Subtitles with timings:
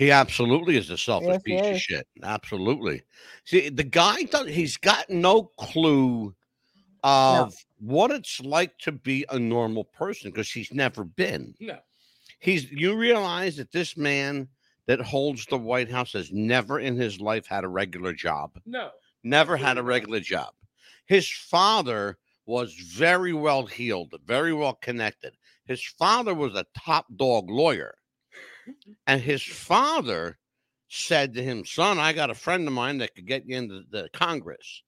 [0.00, 2.08] He absolutely is a selfish Yes, piece of shit.
[2.22, 3.02] Absolutely.
[3.44, 6.34] See, the guy does he's got no clue
[7.04, 11.54] of what it's like to be a normal person because he's never been.
[11.60, 11.80] No.
[12.38, 14.48] He's you realize that this man
[14.86, 18.58] that holds the White House has never in his life had a regular job.
[18.64, 18.92] No.
[19.22, 20.54] Never had a regular job.
[21.04, 25.34] His father was very well heeled, very well connected.
[25.66, 27.96] His father was a top dog lawyer.
[29.06, 30.38] And his father
[30.88, 33.82] said to him, Son, I got a friend of mine that could get you into
[33.90, 34.82] the Congress.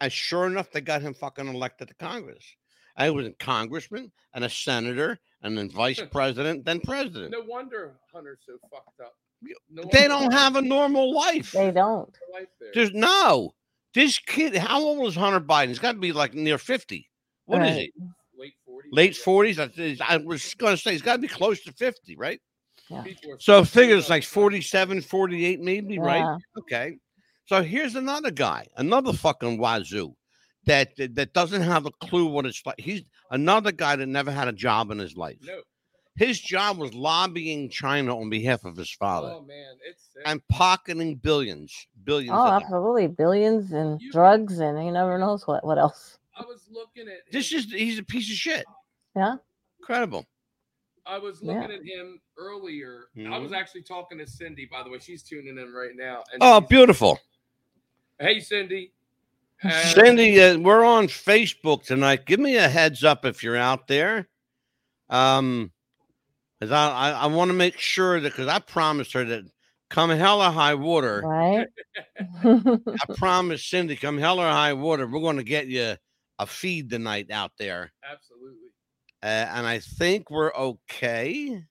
[0.00, 2.44] And sure enough, they got him fucking elected to Congress.
[2.96, 7.32] And he was a congressman and a senator and then vice president, then president.
[7.32, 9.14] No wonder Hunter's so fucked up.
[9.70, 11.52] No They don't have a normal life.
[11.52, 12.12] They don't.
[12.32, 12.48] life.
[12.74, 13.52] There's no.
[13.94, 15.68] This kid, how old is Hunter Biden?
[15.68, 17.08] He's got to be like near 50.
[17.46, 17.92] What is Right.
[17.94, 18.02] he?
[18.36, 18.82] late 40s.
[18.92, 20.00] Late 40s?
[20.00, 22.40] I was going to say he's got to be close to 50, right?
[23.04, 24.10] People So so figure screwed it's up.
[24.10, 26.38] like 47, 48, maybe, right?
[26.58, 26.96] Okay.
[27.46, 30.14] So here's another guy, another fucking wazoo
[30.66, 32.78] that, that that doesn't have a clue what it's like.
[32.78, 35.38] He's another guy that never had a job in his life.
[35.42, 35.60] No.
[36.16, 40.22] His job was lobbying China on behalf of his father Oh man, it's sick.
[40.26, 41.72] and pocketing billions,
[42.04, 42.30] billions.
[42.36, 42.62] Oh, of dollars.
[42.64, 43.06] absolutely.
[43.06, 46.18] Billions and You- drugs and he never knows what what else.
[46.36, 48.64] I was looking at This him- is he's a piece of shit.
[49.16, 49.36] Yeah.
[49.78, 50.26] Incredible.
[51.08, 51.54] I was Yeah.
[51.60, 53.06] looking at him earlier.
[53.30, 54.98] I was actually talking to Cindy, by the way.
[54.98, 56.22] She's tuning in right now.
[56.32, 57.18] And Oh, beautiful.
[58.18, 58.92] Hey, Cindy.
[59.62, 62.26] And- Cindy, uh, we're on Facebook tonight.
[62.26, 64.28] Give me a heads up if you're out there.
[65.08, 65.72] Um,
[66.60, 69.44] 'cause I I, I want to make sure that because I promised her that
[69.88, 71.66] come hell or high water, Right?
[72.44, 75.96] I promised Cindy, come hell or high water, we're going to get you
[76.38, 78.67] a feed tonight out there, Absolutely.
[79.22, 81.62] Uh, and I think we're okay.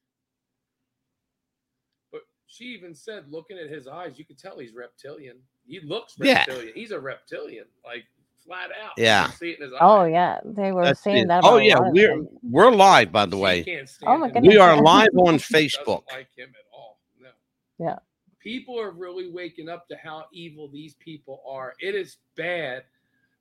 [2.12, 5.38] But she even said, looking at his eyes, you could tell he's reptilian.
[5.66, 6.40] He looks Yeah.
[6.40, 6.74] reptilian.
[6.76, 8.06] He's a reptilian, like
[8.46, 8.92] flat out.
[8.98, 9.30] Yeah.
[9.32, 10.12] See it in his oh eyes.
[10.12, 10.40] yeah.
[10.46, 11.28] They were That's saying it.
[11.28, 11.44] that.
[11.44, 12.28] Oh yeah, we're them.
[12.44, 13.64] we're live by the She way.
[13.64, 14.50] can't Oh, my stand him.
[14.52, 16.04] We are live on Facebook.
[16.12, 17.00] like him at all.
[17.20, 17.30] No.
[17.78, 18.00] Yeah.
[18.40, 21.74] People are really waking up to how evil these people are.
[21.80, 22.84] It is bad.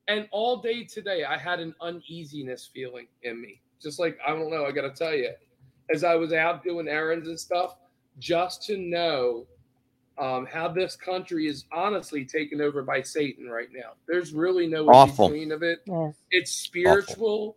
[0.09, 3.61] And all day today, I had an uneasiness feeling in me.
[3.81, 5.29] Just like, I don't know, I got to tell you,
[5.93, 7.75] as I was out doing errands and stuff,
[8.19, 9.45] just to know
[10.17, 13.91] um, how this country is honestly taken over by Satan right now.
[14.07, 15.27] There's really no Awful.
[15.29, 16.15] between of it Yes.
[16.31, 17.55] it's spiritual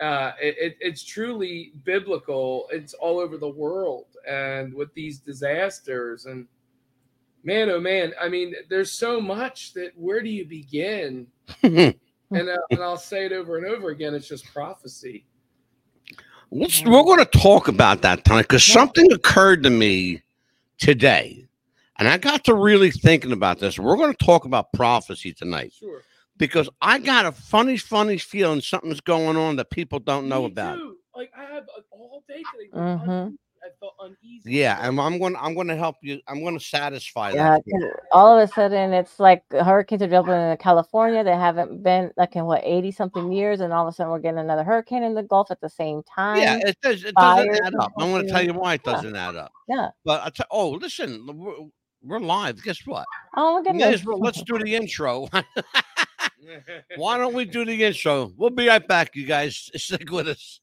[0.00, 6.26] uh it, it- it's truly biblical it's all over the world and with these disasters
[6.26, 6.46] and
[7.44, 11.26] man oh man i mean there's so much that where do you begin
[11.62, 11.94] and,
[12.32, 15.24] uh, and i'll say it over and over again it's just prophecy
[16.54, 20.20] Let's, we're going to talk about that tonight because something occurred to me
[20.78, 21.46] today,
[21.98, 23.78] and I got to really thinking about this.
[23.78, 26.02] We're going to talk about prophecy tonight sure
[26.36, 30.46] because I got a funny, funny feeling something's going on that people don't know Me
[30.48, 30.76] about.
[30.76, 30.96] too.
[31.16, 35.36] like i have all day today but un- i felt uneasy Yeah, and I'm going.
[35.36, 36.20] I'm going to help you.
[36.28, 37.64] I'm going to satisfy Yeah, that.
[37.64, 37.80] for you.
[37.80, 41.22] 'cause all of a sudden it's like hurricanes are jumping in California.
[41.24, 44.18] They haven't been like in what eighty something years, and all of a sudden we're
[44.18, 46.38] getting another hurricane in the Gulf at the same time.
[46.40, 47.04] Yeah, it does.
[47.04, 47.92] It fires doesn't add up.
[47.98, 49.52] I'm going to tell you why it doesn't add up.
[49.68, 49.90] Yeah.
[50.04, 50.46] But I tell.
[50.50, 51.54] Oh, listen, we're,
[52.02, 52.62] we're live.
[52.62, 53.06] Guess what?
[53.36, 54.00] Oh my May goodness.
[54.00, 55.28] as let's do the intro.
[56.96, 58.32] Why don't we do the intro?
[58.36, 59.70] We'll be right back, you guys.
[59.76, 60.60] Stick with us.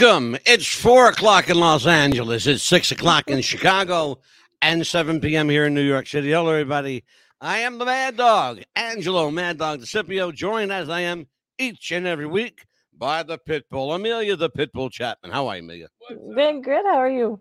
[0.00, 0.38] Welcome.
[0.46, 2.46] It's four o'clock in Los Angeles.
[2.46, 4.18] It's six o'clock in Chicago
[4.62, 5.50] and 7 p.m.
[5.50, 6.30] here in New York City.
[6.30, 7.04] Hello, everybody.
[7.38, 11.26] I am the Mad Dog, Angelo Mad Dog DeCipio, joined as I am
[11.58, 12.64] each and every week
[12.96, 15.32] by the Pitbull, Amelia the Pitbull Chapman.
[15.32, 15.88] How are you, Amelia?
[16.34, 16.82] Been good.
[16.86, 17.38] How are you?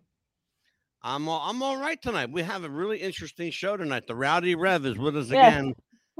[1.02, 2.30] I'm all, I'm all right tonight.
[2.30, 4.04] We have a really interesting show tonight.
[4.06, 5.48] The Rowdy Rev is with us Yeah.
[5.48, 5.76] again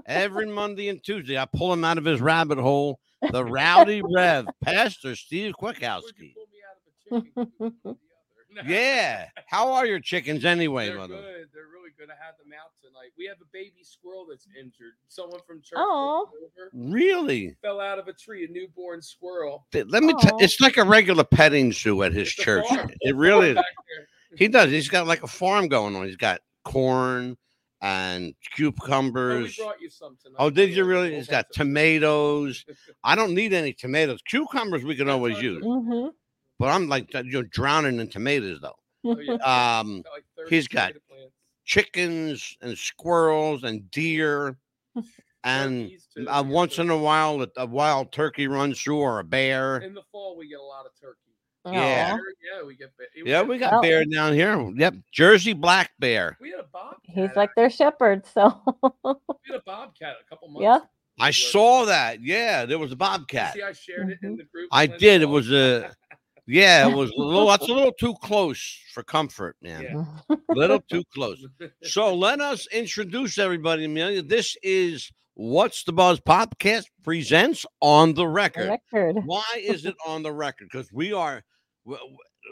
[0.06, 1.38] every Monday and Tuesday.
[1.38, 3.02] I pull him out of his rabbit hole.
[3.32, 6.34] The Rowdy Rev, Pastor Steve Where'd Kwiatkowski.
[6.34, 7.98] pull me out of a chicken coop one or the other?
[8.68, 9.28] Yeah.
[9.46, 11.16] How are your chickens anyway, They're mother?
[11.16, 11.48] good.
[11.54, 12.10] They're really good.
[12.10, 13.12] I had them out tonight.
[13.18, 14.94] We have a baby squirrel that's injured.
[15.08, 16.20] Someone from church Aw.
[16.20, 17.56] looked over, Really?
[17.62, 18.46] fell out of a tree.
[18.46, 19.68] A newborn squirrel.
[19.74, 20.44] Let me tell Aw.
[20.44, 22.68] it's like a regular petting zoo at his It's a church.
[22.68, 22.92] farm.
[23.02, 23.56] It really is.
[23.56, 24.08] Back there.
[24.38, 24.72] He does.
[24.72, 26.06] He's got like a farm going on.
[26.08, 27.38] He's got corn
[27.82, 28.34] and Oh,
[28.64, 29.56] we cucumbers.
[29.58, 30.36] brought you some tonight.
[30.40, 31.10] Oh, did you really?
[31.10, 32.66] whole He's got tomatoes.
[33.04, 34.22] I don't need any tomatoes.
[34.28, 35.84] Cucumbers we can always use, food.
[35.88, 36.08] hmm
[36.58, 38.76] but I'm like you're drowning in tomatoes though.
[39.06, 39.34] Oh, yeah.
[39.80, 40.94] Um, Got like he's got
[41.66, 44.58] chickens and squirrels and deer,
[45.44, 45.92] and
[46.28, 49.78] uh, once in a while a, a wild turkey runs through or a bear.
[49.78, 51.29] In the fall, we get a lot of turkey.
[51.66, 52.16] Yeah.
[52.16, 52.96] Bear, yeah, we get.
[52.98, 53.82] ba- Yeah, we got Oh.
[53.82, 54.72] bear down here.
[54.76, 56.38] Yep, Jersey black bear.
[56.40, 57.02] We had a bobcat.
[57.16, 58.62] He's like their shepherd, so
[59.04, 59.14] We
[59.48, 60.64] had a bobcat a couple months.
[60.64, 60.80] Yeah.
[61.20, 62.22] I saw were- that.
[62.24, 63.54] Yeah, there was a You bobcat.
[63.54, 64.38] See, I shared it in mm-hmm.
[64.38, 64.70] the group.
[64.72, 65.22] I did.
[65.22, 65.92] It was a
[66.48, 66.88] yeah.
[66.88, 67.48] It was a little.
[67.48, 70.08] That's a little too close for comfort, man.
[70.30, 70.36] Yeah.
[70.50, 71.46] little too close.
[71.84, 74.22] So let us introduce everybody, Amelia.
[74.22, 78.78] This is What's the Buzz podcast presents on the record.
[78.92, 79.24] record.
[79.24, 80.68] Why is it on the record?
[80.70, 81.46] Because we are
[81.86, 81.96] we,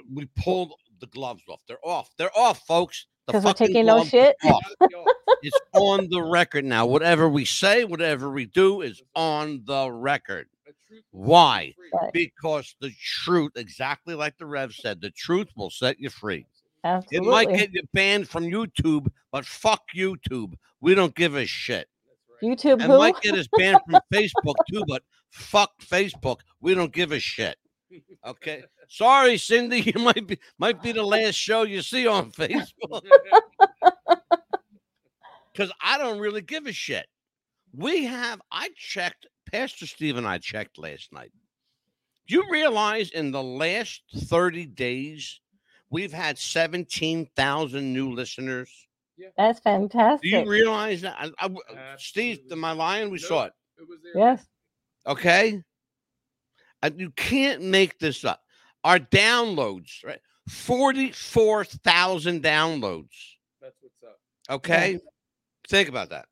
[0.10, 1.60] we pulled the gloves off.
[1.68, 2.10] They're off.
[2.18, 3.08] They're off, folks.
[3.26, 4.38] Because we're taking no shit.
[4.46, 4.72] are off.
[4.90, 5.04] Yo,
[5.44, 6.86] It's on the record now.
[6.86, 10.48] Whatever we say, whatever we do is on the record.
[10.66, 11.76] the truth will set you Why?
[11.94, 12.14] Right.
[12.14, 16.46] Because the truth, exactly like the Rev said, the truth will set you free.
[16.86, 20.54] It might get you banned from YouTube, but fuck YouTube.
[20.80, 21.90] We don't give a shit.
[22.42, 22.98] YouTube And who?
[22.98, 26.40] might get us banned from Facebook too, but fuck Facebook.
[26.62, 27.58] We don't give a shit.
[28.26, 28.64] Okay.
[28.90, 29.82] Sorry, Cindy.
[29.96, 33.04] You might be might be the last show you see on Facebook
[35.54, 37.08] because I don't really give a shit.
[37.74, 41.32] We have I checked, Pastor Steve and I checked last night.
[42.28, 45.40] Do you realize in the last 30 days
[45.90, 48.87] we've had 17,000 new listeners?
[49.38, 50.22] That's fantastic.
[50.24, 50.46] Do fantastic.
[50.46, 51.16] you realize that?
[51.20, 51.50] I, I-
[51.98, 52.58] Steve, Absolutely.
[52.58, 53.10] am I lying?
[53.10, 53.28] We No.
[53.28, 53.54] saw it.
[53.80, 54.14] It was there.
[54.24, 54.46] yes.
[55.06, 55.62] Okay.
[56.84, 58.42] And you can't make this up.
[58.84, 60.20] Our downloads, right?
[60.48, 63.08] 44,000 downloads.
[63.62, 64.20] That's what's up.
[64.50, 65.00] Okay.
[65.70, 66.26] Think about that.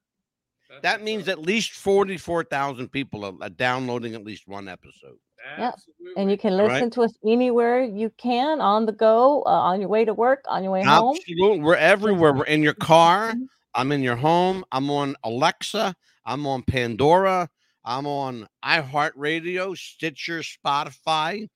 [0.69, 1.33] That's That means up.
[1.33, 5.17] at least 44,000 people are, are downloading at least one episode.
[5.57, 6.13] Yeah, Absolutely.
[6.17, 6.73] And you can Right.
[6.73, 10.43] listen to us anywhere you can on the go, uh, on your way to work,
[10.47, 11.15] on your way home.
[11.17, 11.59] Absolutely.
[11.59, 12.33] We're everywhere.
[12.33, 13.33] We're in your car.
[13.73, 14.63] I'm in your home.
[14.71, 15.95] I'm on Alexa.
[16.25, 17.49] I'm on Pandora.
[17.83, 21.47] I'm on iHeartRadio, Stitcher, Spotify,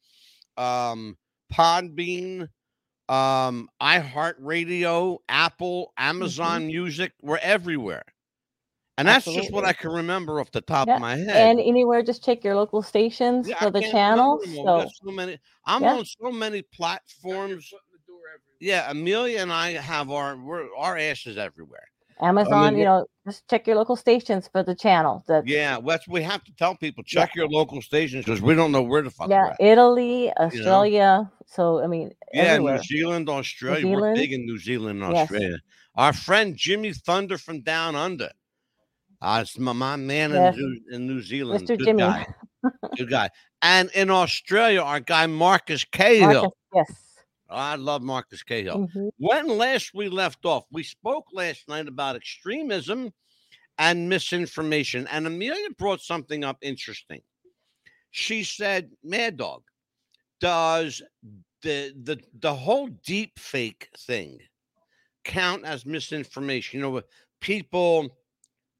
[0.57, 1.18] um,
[1.51, 2.50] Podbean,
[3.07, 7.13] um, iHeartRadio, Apple, Amazon Music.
[7.21, 8.03] We're everywhere.
[9.00, 11.30] And that's just what I can remember off the top Yeah, of my head.
[11.30, 14.40] And anywhere, just check your local stations Yeah, I for the can't channel.
[14.42, 14.78] remember them all.
[14.80, 15.40] We So so many.
[15.66, 15.94] I'm Yeah.
[15.96, 17.69] on so many platforms.
[17.69, 18.57] foot in the door everywhere.
[18.60, 21.88] Yeah, Amelia and I have our we're, our asses everywhere.
[22.22, 25.24] Amazon, we- you know, just check your local stations for the channel.
[25.28, 28.74] The, Yeah, that's we have to tell people check your local stations because we don't
[28.74, 29.62] know where the fuck yeah, we're at.
[29.62, 31.31] Italy, Australia.
[31.46, 32.75] So I mean, Yeah, everywhere.
[32.75, 33.88] New Zealand, Australia.
[33.98, 35.31] We're big in New Zealand and Yes.
[35.31, 35.57] Australia.
[35.96, 38.29] Our friend Jimmy Thunder from Down Under.
[39.21, 40.55] Uh, it's my, my man Yes.
[40.55, 41.63] in, New, in New Zealand.
[41.63, 41.77] Mr.
[41.77, 41.99] Good Jimmy.
[42.03, 42.27] guy.
[42.97, 43.29] Good guy.
[43.61, 46.33] And in Australia, our guy Marcus Cahill.
[46.33, 46.91] Marcus, yes.
[47.49, 48.88] I love Marcus Cahill.
[48.95, 49.09] Mhm.
[49.17, 53.11] When last we left off, we spoke last night about extremism
[53.77, 55.07] and misinformation.
[55.07, 57.21] And Amelia brought something up interesting.
[58.11, 59.63] She said, Mad Dog,
[60.39, 61.01] does
[61.61, 64.39] the the the whole deep fake thing
[65.25, 66.79] count as misinformation?
[66.79, 67.01] You know,
[67.41, 68.09] people,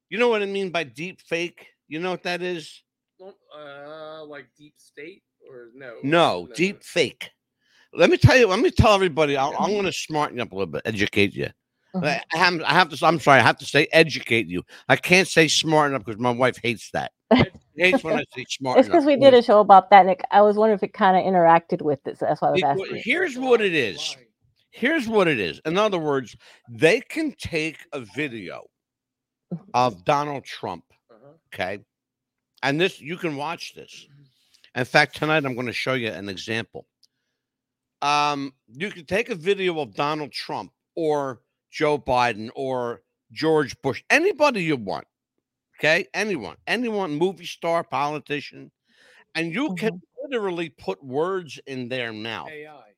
[0.10, 1.68] you know what I mean by deep fake?
[1.88, 2.82] You know what that is?
[3.22, 5.96] Uh, like deep state or no?
[6.04, 7.30] No, deep fake.
[7.94, 10.52] Let me tell you, let me tell everybody, I'll, I'm going to smarten you up
[10.52, 11.50] a little bit, educate you.
[11.96, 12.06] Mhm.
[12.06, 13.06] I I have, I have to.
[13.06, 13.40] I'm sorry.
[13.40, 14.62] I have to say educate you.
[14.88, 17.12] I can't say smart enough because my wife hates that.
[17.78, 18.78] hates when I say smart.
[18.78, 20.22] It's because we did a show about that, Nick.
[20.30, 22.20] I was wondering if it kind of interacted with it.
[22.20, 23.02] So that's why I was Because- asking.
[23.04, 24.16] Here's what it is.
[24.72, 25.60] Here's what it is.
[25.66, 26.36] In other words,
[26.70, 28.69] they can take a video
[29.74, 30.84] of Donald Trump.
[31.10, 31.34] Uh-huh.
[31.54, 31.80] Okay,
[32.64, 34.08] and this you can watch this.
[34.76, 36.86] In fact, tonight I'm going to show you an example.
[38.02, 41.42] Um, you can take a video of Donald Trump or
[41.72, 43.02] Joe Biden or
[43.32, 45.06] George Bush, anybody you want.
[45.80, 48.72] Okay, anyone, anyone, movie star, politician,
[49.36, 52.92] and you can literally put words in their mouth AI.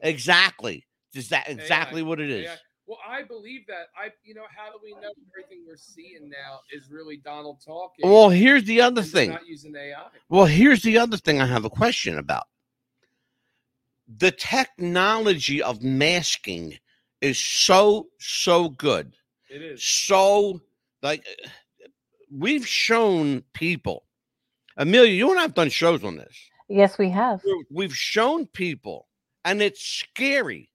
[0.00, 0.84] exactly
[1.14, 2.46] Is that exactly what it is?
[2.46, 2.56] AI.
[2.86, 3.86] Well, I believe that.
[3.96, 8.08] I, you know, how do we know everything we're seeing now is really Donald talking?
[8.08, 9.30] Well, here's the other thing.
[9.30, 10.06] Not using AI.
[10.28, 12.44] Well, here's the other thing I have a question about.
[14.18, 16.78] The technology of masking
[17.22, 19.14] is so, so good.
[19.48, 19.82] It is.
[19.82, 20.60] So,
[21.02, 21.24] like,
[22.30, 24.04] we've shown people,
[24.76, 26.36] Amelia, you and I have done shows on this.
[26.68, 27.40] Yes, we have.
[27.70, 29.08] We've shown people,
[29.44, 30.68] and it's scary.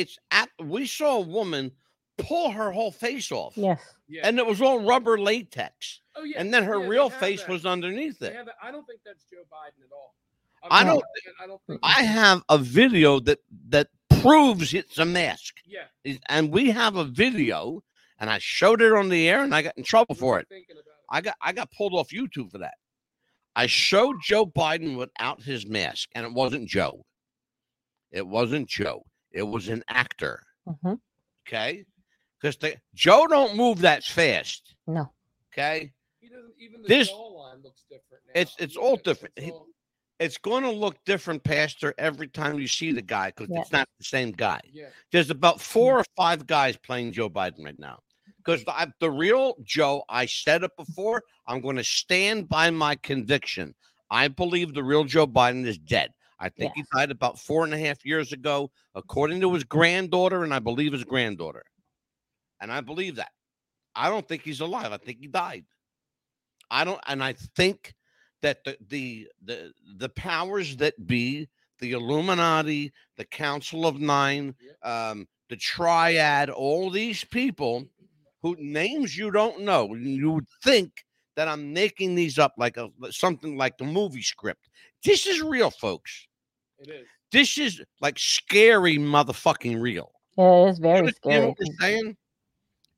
[0.00, 1.70] It's at, we saw a woman
[2.18, 3.80] pull her whole face off, Yes.
[4.08, 4.26] Yeah.
[4.26, 6.38] and it was all rubber latex, oh, yeah.
[6.40, 7.48] and then her yeah, real face that.
[7.50, 8.36] was underneath it.
[8.62, 10.14] I don't think that's Joe Biden at all.
[10.70, 11.04] I I'm don't-
[11.40, 11.80] I don't think.
[11.82, 13.88] I have a video that that
[14.20, 15.56] proves it's a mask.
[15.66, 16.14] Yeah.
[16.28, 17.82] And we have a video
[18.18, 20.76] and i showed it on the air and i got in trouble for it Thinking
[20.76, 21.16] about it.
[21.16, 22.74] i got i got pulled off youtube for that
[23.56, 27.04] i showed joe biden without his mask and it wasn't joe
[28.12, 30.42] it wasn't joe it was an actor
[30.82, 30.94] hmm
[31.46, 31.84] okay
[32.40, 35.12] because the joe don't move that fast No.
[35.52, 38.40] okay He doesn't even the This- jawline looks different now.
[38.40, 39.34] It's- it's all different.
[39.36, 39.66] it's all-
[40.20, 43.60] it's going to look different pastor every time you see the guy because Yeah.
[43.60, 44.88] it's not the same guy yeah.
[45.12, 47.98] there's about four or five guys playing Joe Biden right now.
[48.38, 52.94] Because the, the real Joe, I said it before, I'm going to stand by my
[52.96, 53.74] conviction.
[54.10, 56.10] I believe the real Joe Biden is dead.
[56.44, 60.44] I think he died about four and a half years ago, according to his granddaughter,
[60.44, 61.64] and I believe his granddaughter.
[62.60, 63.30] And I believe that.
[63.96, 64.92] I don't think he's alive.
[64.92, 65.64] I think he died.
[66.70, 67.94] I don't, and I think
[68.42, 71.48] that the the the the powers that be,
[71.78, 77.86] the Illuminati, the Council of Nine, um, the Triad, all these people
[78.42, 82.90] who names you don't know, you would think that I'm making these up like a
[83.10, 84.68] something like the movie script.
[85.02, 86.26] This is real, folks.
[86.86, 87.06] It is.
[87.32, 90.12] This is like scary motherfucking real.
[90.36, 91.46] Yeah, It is very You understand scary.
[91.46, 92.16] what we're saying?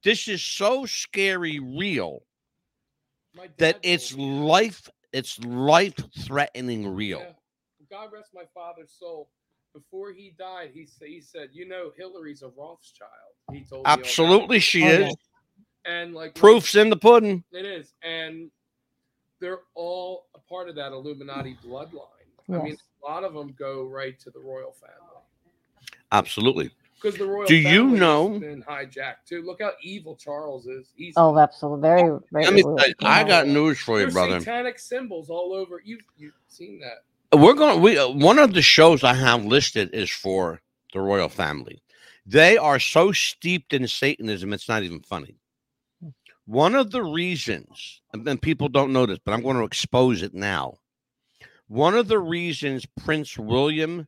[0.05, 2.21] This is so scary real
[3.59, 7.21] that it's life, it's life threatening real.
[7.21, 7.33] Yeah.
[7.90, 9.28] God rest my father's soul.
[9.73, 13.11] Before he died, he said, he said, you know, Hillary's a Rothschild.
[13.52, 14.00] He told me all about it.
[14.00, 15.14] Absolutely, she Oh, is.
[15.85, 17.45] And like Proofs in the pudding.
[17.52, 18.50] It is, and
[19.40, 22.15] they're all a part of that Illuminati bloodline.
[22.49, 25.23] I mean, a lot of them go right to the royal family
[26.12, 26.71] Absolutely.
[26.95, 27.47] because the royal.
[27.47, 29.43] Do you know- Been hijacked too.
[29.43, 30.93] Look how evil Charles is.
[30.97, 31.83] He's Oh, absolutely.
[31.83, 32.45] Very, very.
[32.45, 32.76] Let me real.
[32.76, 34.38] tell you, I got news for you, there's brother.
[34.41, 35.83] satanic symbols all over.
[35.85, 37.38] You've you've seen that.
[37.38, 40.61] we're going we uh, one of the shows i have listed is for
[40.95, 41.83] the royal family
[42.25, 45.35] they are so steeped in satanism it's not even funny
[46.47, 50.23] one of the reasons and then people don't know this but i'm going to expose
[50.23, 50.75] it now
[51.68, 54.06] one of the reasons prince william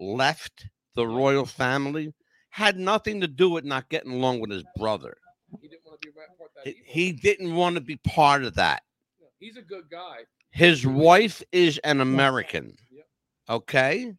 [0.00, 2.12] left the royal family
[2.50, 5.16] had nothing to do with not getting along with his brother
[5.60, 6.64] He didn't want to be part of that.
[6.64, 6.82] he, evil.
[6.86, 8.82] he didn't want to be part of that
[9.20, 10.18] No, he's a good guy.
[10.50, 13.06] his wife is an american Yep.
[13.48, 14.16] okay Prince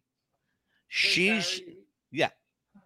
[0.88, 1.76] she's Harry,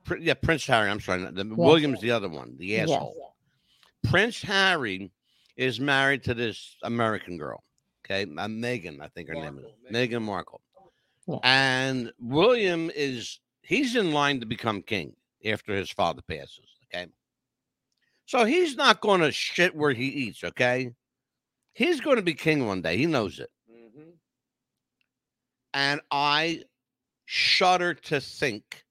[0.05, 0.91] Pr- yeah, Prince Harry.
[0.91, 2.91] I'm sorry, not- the, William's the other one, the Yes.
[2.91, 3.35] asshole.
[4.11, 5.11] Prince Harry
[5.57, 7.65] is married to this American girl.
[8.05, 10.11] Okay, uh, Meghan, I think her name is Markle, Meghan.
[10.11, 10.61] Meghan Markle.
[11.27, 11.39] Yeah.
[11.43, 16.69] And William is he's in line to become king after his father passes.
[16.85, 17.07] Okay,
[18.27, 20.45] so he's not going to shit where he eats.
[20.45, 20.91] Okay,
[21.73, 22.97] he's going to be king one day.
[22.99, 23.51] He knows it.
[23.71, 24.13] Mhm.
[25.73, 26.65] And I
[27.25, 28.85] shudder to think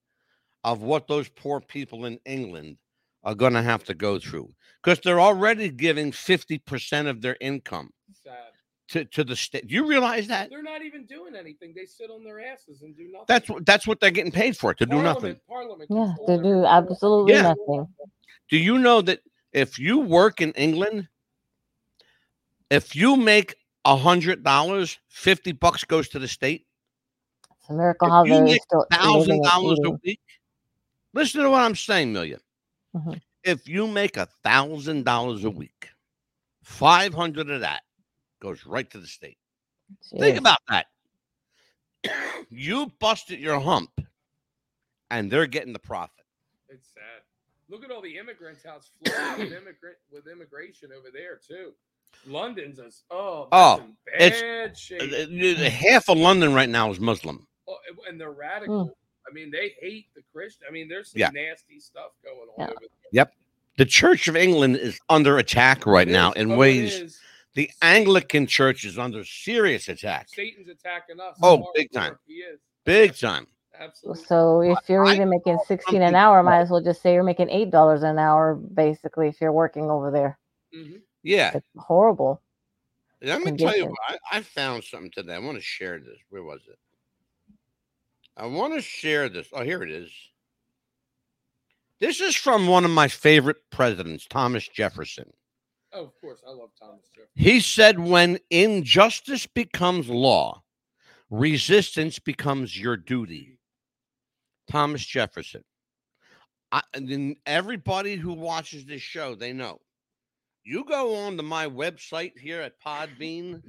[0.64, 2.78] of what those poor people in England
[3.24, 7.92] are going to have to go through because they're already giving 50% of their income
[8.03, 8.03] Sad.
[8.90, 9.68] To, to the state.
[9.68, 10.50] Do You realize that?
[10.50, 11.74] They're not even doing anything.
[11.76, 13.26] They sit on their asses and do nothing.
[13.28, 15.40] That's what that's what they're getting paid for to do nothing.
[15.48, 15.90] Parliament.
[15.90, 16.62] Yeah, controls they everything.
[16.62, 17.42] do absolutely Yeah.
[17.44, 17.88] nothing.
[18.50, 19.20] Do you know that
[19.54, 21.08] if you work in England,
[22.70, 26.66] if you make a hundred dollars, 50 bucks goes to the state,
[27.60, 30.20] It's a miracle If how you they're make still thousand dollars a week.
[31.14, 32.40] Listen to what I'm saying, 1000000
[32.96, 33.22] Mhm.
[33.44, 35.90] If you make a thousand dollars a week,
[36.64, 37.84] five hundred of that
[38.44, 39.38] goes right to the state.
[40.20, 40.86] Think about that.
[42.50, 43.90] you busted your hump,
[45.10, 46.26] and they're getting the profit.
[46.70, 47.02] It's sad.
[47.70, 51.72] Look at all the immigrants how it's flooding with immigrant with immigration over there too.
[52.28, 55.58] London's a oh, Oh, in it's- bad Uh, shape.
[55.60, 57.48] uh, Half of London right now is Muslim.
[57.68, 58.96] Oh, and they're radical.
[59.28, 60.66] I mean, they hate the Christian.
[60.68, 61.30] I mean, there's some Yeah.
[61.34, 62.66] nasty stuff going on Yeah.
[62.66, 62.90] over there.
[63.14, 63.34] Yep.
[63.78, 66.42] The Church of England is under attack right It now is.
[66.42, 67.20] in Oh, it ways.
[67.56, 67.68] Is.
[67.68, 71.38] The Anglican Church is under serious attack, Satan's attacking us.
[71.42, 72.18] Oh, big time.
[72.26, 72.60] He is.
[72.86, 73.48] big time.
[73.80, 74.24] Absolutely.
[74.26, 77.24] So if you're I even making sixteen an hour, might as well just say you're
[77.24, 80.38] making eight dollars an hour, basically, if you're working over there.
[80.74, 81.52] hmm Yeah.
[81.56, 82.42] It's horrible.
[83.22, 85.36] Let me tell you, what, I, I found something today.
[85.36, 86.18] I want to share this.
[86.30, 86.78] Where was it?
[88.36, 89.48] I want to share this.
[89.54, 90.12] Oh, here it is.
[92.00, 95.32] This is from one of my favorite presidents, Thomas Jefferson.
[95.94, 96.42] Oh, of course.
[96.48, 97.32] I love Thomas Jefferson.
[97.36, 100.64] He said, When injustice becomes law,
[101.30, 103.60] resistance becomes your duty.
[104.70, 105.64] Thomas Jefferson.
[106.72, 109.80] I, and then everybody who watches this show, they know.
[110.64, 113.62] You go on to my website here at Podbean,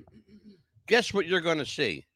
[0.87, 2.07] guess what you're going to see?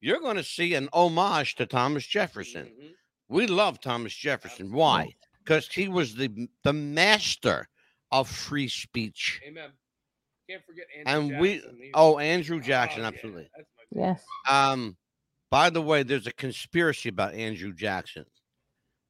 [0.00, 2.66] You're going to see an homage to Thomas Jefferson.
[2.66, 2.90] Mhm.
[3.28, 4.72] We love Thomas Jefferson.
[4.72, 5.14] Why?
[5.38, 7.68] Because he was the the master
[8.12, 9.40] of free speech.
[9.46, 9.70] Amen.
[10.48, 11.90] Can't forget Andrew And we Jackson either.
[11.94, 13.48] oh Andrew Oh, Jackson, yeah, absolutely.
[13.56, 14.08] that's my favorite.
[14.08, 14.24] Yes.
[14.48, 14.96] Um,
[15.50, 18.24] by the way, there's a conspiracy about Andrew Jackson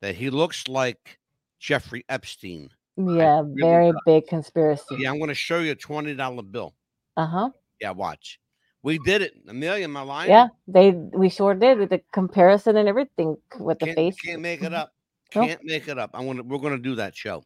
[0.02, 1.18] that he looks like
[1.60, 2.70] Jeffrey Epstein.
[2.96, 4.96] Yeah, really very big conspiracy.
[4.98, 6.74] Yeah, I'm going to show you a twenty dollar bill.
[7.16, 7.50] Uh huh.
[7.80, 8.40] Yeah, watch.
[8.82, 9.84] We did it, Amelia.
[9.84, 10.30] Am I lying?
[10.30, 14.16] Yeah, they we sure did with the comparison and everything with the can't, face.
[14.20, 14.76] Can't make it Mhm.
[14.76, 14.92] up.
[15.30, 16.10] Can't make it up.
[16.14, 17.44] I'm gonna we're gonna do that show.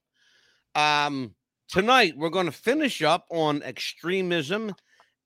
[0.75, 1.35] Um
[1.73, 4.73] tonight we're gonna finish up on extremism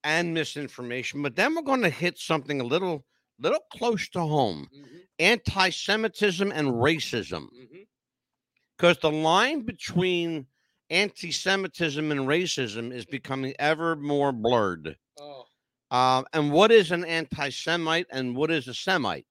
[0.05, 3.05] and misinformation, but then we're gonna hit something a little
[3.39, 4.67] little close to home.
[4.75, 7.49] Mhm, Anti-Semitism and racism.
[8.79, 10.47] Because the line between
[10.89, 14.97] anti-Semitism and racism is becoming ever more blurred.
[15.19, 15.47] Oh,
[15.91, 19.27] Um, and what is an anti-Semite and what is a Semite?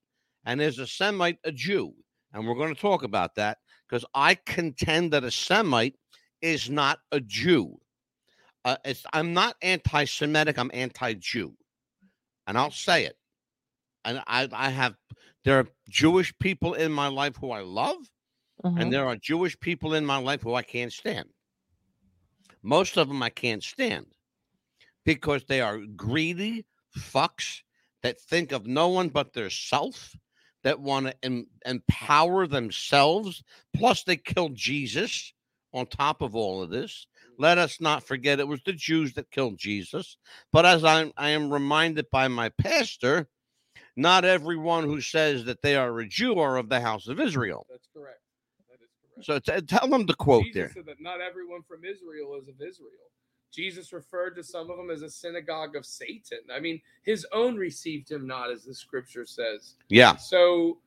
[0.45, 1.95] And is a Semite a Jew?
[2.33, 3.57] And we're going to talk about that
[3.87, 5.95] because I contend that a Semite
[6.45, 7.79] is not a Jew.
[8.63, 10.57] Uh, it's, I'm not anti-Semitic.
[10.57, 11.55] I'm anti-Jew,
[12.47, 13.17] and I'll say it.
[14.05, 14.95] And I, I have
[15.43, 17.97] there are Jewish people in my life who I love,
[18.63, 18.81] Mhm.
[18.81, 21.29] and there are Jewish people in my life who I can't stand.
[22.63, 24.07] Most of them I can't stand
[25.03, 26.65] because they are greedy
[26.97, 27.61] fucks
[28.01, 30.15] that think of no one but their self,
[30.63, 33.43] that want to em- empower themselves.
[33.75, 35.33] Plus, they killed Jesus
[35.75, 37.05] on top of all of this.
[37.37, 40.17] Let us not forget it was the Jews that killed Jesus.
[40.53, 43.27] But as I'm, I am reminded by my pastor,
[43.97, 47.65] not everyone who says that they are a Jew are of the house of Israel.
[47.69, 48.21] that's correct.
[48.69, 48.89] That is
[49.25, 49.45] correct.
[49.47, 50.71] So t- tell them the quote Jesus there.
[50.73, 52.91] said that not everyone from Israel is of Israel.
[53.51, 56.39] Jesus referred to some of them as a synagogue of Satan.
[56.53, 59.75] I mean, his own received him not, as the scripture says.
[59.87, 60.17] Yeah.
[60.17, 60.79] So,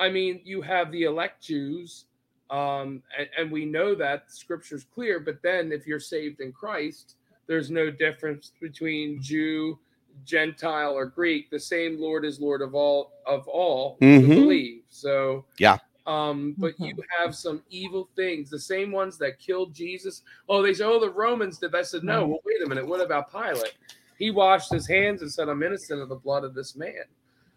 [0.00, 2.06] I mean, you have the elect Jews,
[2.50, 5.20] um, and, and we know that scripture's clear.
[5.20, 9.78] But then, if you're saved in Christ, there's no difference between Jew,
[10.24, 11.50] Gentile, or Greek.
[11.50, 14.34] The same Lord is Lord of all of all who Mhm.
[14.34, 14.82] believe.
[14.90, 15.78] So, Yeah.
[16.06, 20.20] Um, but you have some evil things, the same ones that killed Jesus.
[20.50, 21.74] Oh, they say, oh, the Romans did.
[21.74, 22.26] I said, no.
[22.26, 22.86] Well, wait a minute.
[22.86, 23.72] What about Pilate?
[24.18, 27.04] He washed his hands and said, I'm innocent of the blood of this man.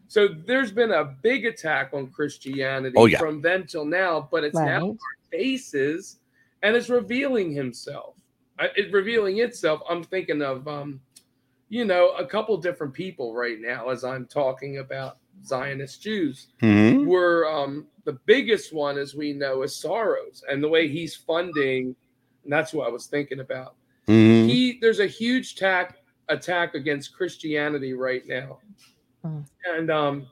[0.07, 3.19] So there's been a big attack on Christianity Oh, yeah.
[3.19, 4.97] from then till now, but it's now our
[5.31, 6.19] faces
[6.63, 8.15] and it's revealing himself.
[8.59, 9.81] Uh, It revealing itself.
[9.89, 11.01] I'm thinking of, um,
[11.69, 17.05] you know, a couple different people right now as I'm talking about Zionist Jews Mhm.
[17.05, 21.95] were um, the biggest one, as we know, is Soros and the way he's funding.
[22.43, 23.75] And that's what I was thinking about.
[24.07, 24.47] Mhm.
[24.47, 25.97] He there's a huge attack
[26.29, 28.59] attack against Christianity right now.
[29.65, 30.27] And um,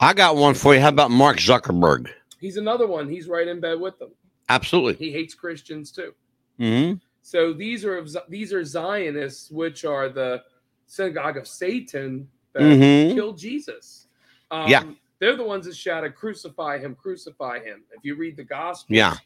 [0.00, 0.80] I got one for you.
[0.80, 2.08] How about Mark Zuckerberg?
[2.40, 3.08] he's another one.
[3.08, 4.10] He's right in bed with them.
[4.48, 4.94] Absolutely.
[4.94, 6.14] He hates Christians too.
[6.58, 10.42] hmm So these are these are Zionists, which are the
[10.86, 13.14] synagogue of Satan that Mhm.
[13.14, 14.06] killed Jesus.
[14.50, 14.82] Um, Yeah.
[15.18, 16.94] they're the ones that shouted, "Crucify him!
[16.94, 19.16] Crucify him!" If you read the gospel, Yeah.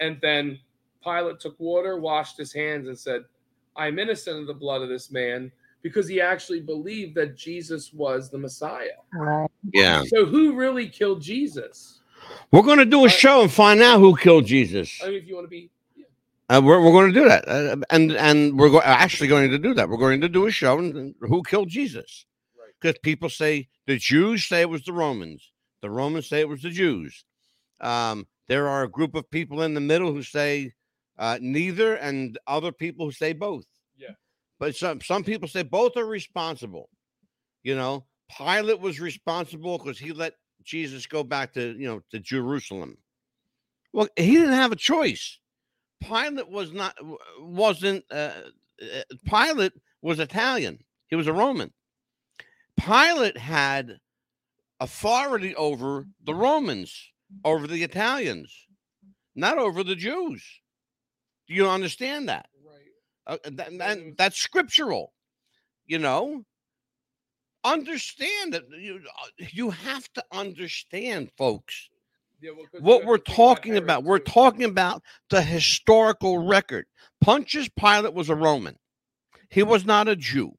[0.00, 0.58] And then
[1.04, 3.24] Pilate took water, washed his hands, and said,
[3.76, 8.30] I'm innocent of the blood of this man because he actually believed that Jesus was
[8.30, 8.98] the Messiah.
[9.12, 9.50] Right.
[9.72, 10.02] Yeah.
[10.06, 12.00] So, who really killed Jesus?
[12.50, 15.00] We're going to do a Uh, show and find out who killed Jesus.
[15.02, 16.04] I mean, if you want to be, yeah.
[16.48, 19.58] Uh, we're we're going to do that, uh, and and we're go- actually going to
[19.58, 19.88] do that.
[19.88, 22.26] We're going to do a show and, and who killed Jesus,
[22.58, 22.72] Right.
[22.80, 26.62] because people say the Jews say it was the Romans, the Romans say it was
[26.62, 27.24] the Jews.
[27.80, 30.72] Um, there are a group of people in the middle who say
[31.18, 33.64] uh, neither, and other people who say both.
[34.62, 36.88] But some some people say both are responsible.
[37.64, 38.06] You know,
[38.38, 42.96] Pilate was responsible because he let Jesus go back to you know to Jerusalem.
[43.92, 45.40] Well, he didn't have a choice.
[46.00, 46.94] Pilate was not
[47.40, 48.34] wasn't uh,
[48.80, 50.78] uh, Pilate was Italian.
[51.08, 51.72] He was a Roman.
[52.78, 53.98] Pilate had
[54.78, 57.10] authority over the Romans,
[57.44, 58.54] over the Italians,
[59.34, 60.44] not over the Jews.
[61.48, 62.46] Do you understand that?
[63.26, 65.12] Uh, that, that- that's scriptural.
[65.86, 66.44] You know,
[67.64, 71.88] understand that you uh, you have to understand, folks.
[72.40, 76.86] Yeah, well, What we're talking Herod, about, we're talking about the historical record.
[77.20, 78.76] Pontius Pilate was a Roman.
[79.48, 80.52] He was not a Jew.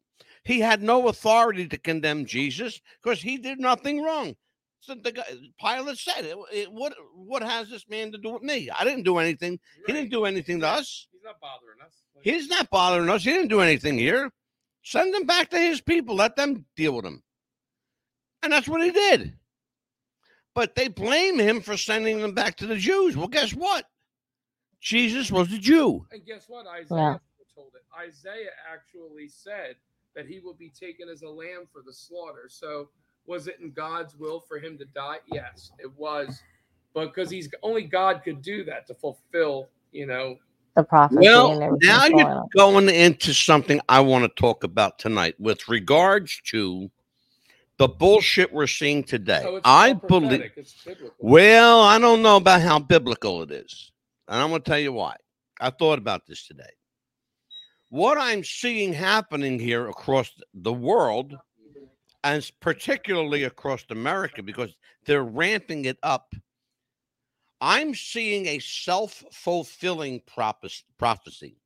[0.46, 4.36] He had no authority to condemn Jesus because he did nothing wrong.
[4.86, 5.24] So the guy,
[5.62, 8.70] Pilate said, "It- it- "What what has this man to do with me?
[8.70, 9.58] I didn't do anything.
[9.88, 11.08] He didn't do anything to us.
[11.12, 12.04] He's not bothering us.
[12.14, 13.24] Like, He's not bothering us.
[13.24, 14.30] He didn't do anything here.
[14.82, 16.16] Send him back to his people.
[16.16, 17.24] Let them deal with him.
[18.42, 19.40] And that's what he did.
[20.54, 23.16] But they blame him for sending them back to the Jews.
[23.16, 23.90] Well, guess what?
[24.82, 26.06] Jesus was a Jew.
[26.12, 26.68] And guess what?
[26.68, 27.22] Isaiah
[27.56, 27.86] told it.
[27.98, 29.78] Isaiah actually said
[30.14, 32.50] that he will be taken as a lamb for the slaughter.
[32.50, 32.90] So
[33.28, 35.18] was it in God's will for him to die?
[35.32, 36.42] Yes, it was.
[36.94, 40.36] Because he's only God could do that to fulfill, you know.
[40.76, 41.80] The prophecy Well, everything.
[41.88, 42.48] now you're on.
[42.56, 46.90] going into something I want to talk about tonight with regards to
[47.78, 49.42] the bullshit we're seeing today.
[49.44, 50.30] So it's I believe.
[50.30, 51.16] prophetic, It's biblical.
[51.20, 53.92] Well, I don't know about how biblical it is.
[54.28, 55.16] And I'm going to tell you why.
[55.60, 56.64] I thought about this today.
[57.90, 61.36] What I'm seeing happening here across the world,
[62.24, 66.34] and particularly across America, because they're ramping it up,
[67.60, 70.22] I'm seeing a self fulfilling
[70.98, 71.58] prophecy.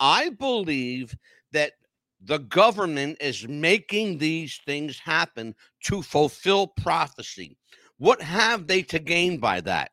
[0.00, 1.16] I believe
[1.52, 1.72] that
[2.20, 7.56] the government is making these things happen to fulfill prophecy.
[7.98, 9.90] What have they to gain by that?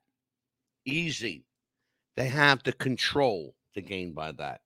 [0.85, 1.45] Easy.
[2.15, 4.61] They have the control to gain by that.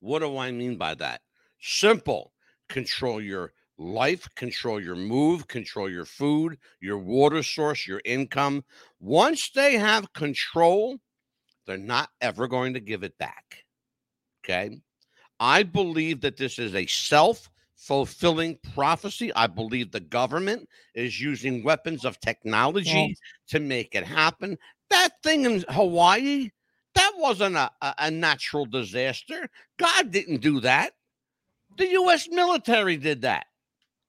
[0.00, 1.20] What do I mean by that?
[1.60, 2.32] Simple.
[2.68, 8.62] Control your life, control your move, control your food, your water source, your income.
[9.00, 10.98] Once they have control,
[11.66, 13.64] they're not ever going to give it back.
[14.44, 14.78] Okay.
[15.40, 19.32] I believe that this is a self fulfilling prophecy.
[19.34, 23.18] I believe the government is using weapons of technology Yes.
[23.48, 24.58] to make it happen.
[24.90, 26.50] That thing in Hawaii,
[26.94, 29.48] that wasn't a, a, a natural disaster.
[29.78, 30.92] God didn't do that.
[31.78, 32.28] The U.S.
[32.28, 33.46] military did that.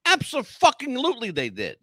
[0.06, 1.78] Absolutely, they did.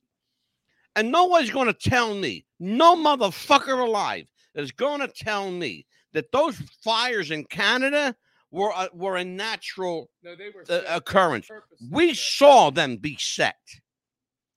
[0.96, 6.32] And nobody's going to tell me, no motherfucker alive is going to tell me that
[6.32, 8.14] those fires in Canada
[8.50, 10.84] were a, were a natural No, they were uh, set.
[10.84, 11.48] They were occurrence.
[11.90, 12.16] we set.
[12.16, 13.56] saw them be set.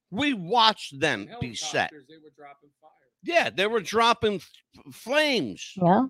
[0.10, 1.91] We watched them be set.
[1.91, 2.89] They were dropping fire.
[3.24, 4.50] Yeah, they were dropping f-
[4.91, 5.74] flames.
[5.76, 6.08] Yeah.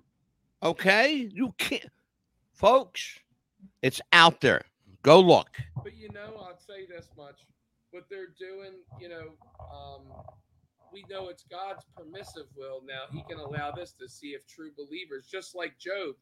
[0.62, 1.90] Okay, you can't,
[2.54, 3.18] folks.
[3.82, 4.62] It's out there.
[5.02, 5.48] Go look.
[5.82, 7.40] But you know, I'll say this much:
[7.90, 9.32] what they're doing, you know,
[9.74, 10.02] um,
[10.92, 12.82] we know it's God's permissive will.
[12.86, 16.14] Now He can allow this to see if true believers, just like Job.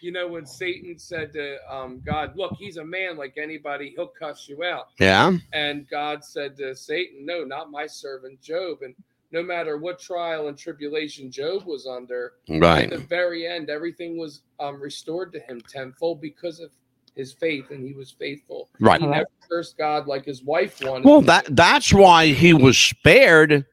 [0.00, 4.06] You know, when Satan said to um, God, "Look, he's a man like anybody; he'll
[4.06, 8.94] cuss you out," Yeah, and God said to Satan, "No, not my servant Job." And
[9.32, 12.84] no matter what trial and tribulation Job was under, right.
[12.84, 16.70] at the very end, everything was um, restored to him tenfold because of
[17.14, 18.68] his faith, and he was faithful.
[18.80, 19.00] Right.
[19.00, 21.04] He never cursed God like his wife wanted.
[21.04, 23.66] Well, that that's why he was spared.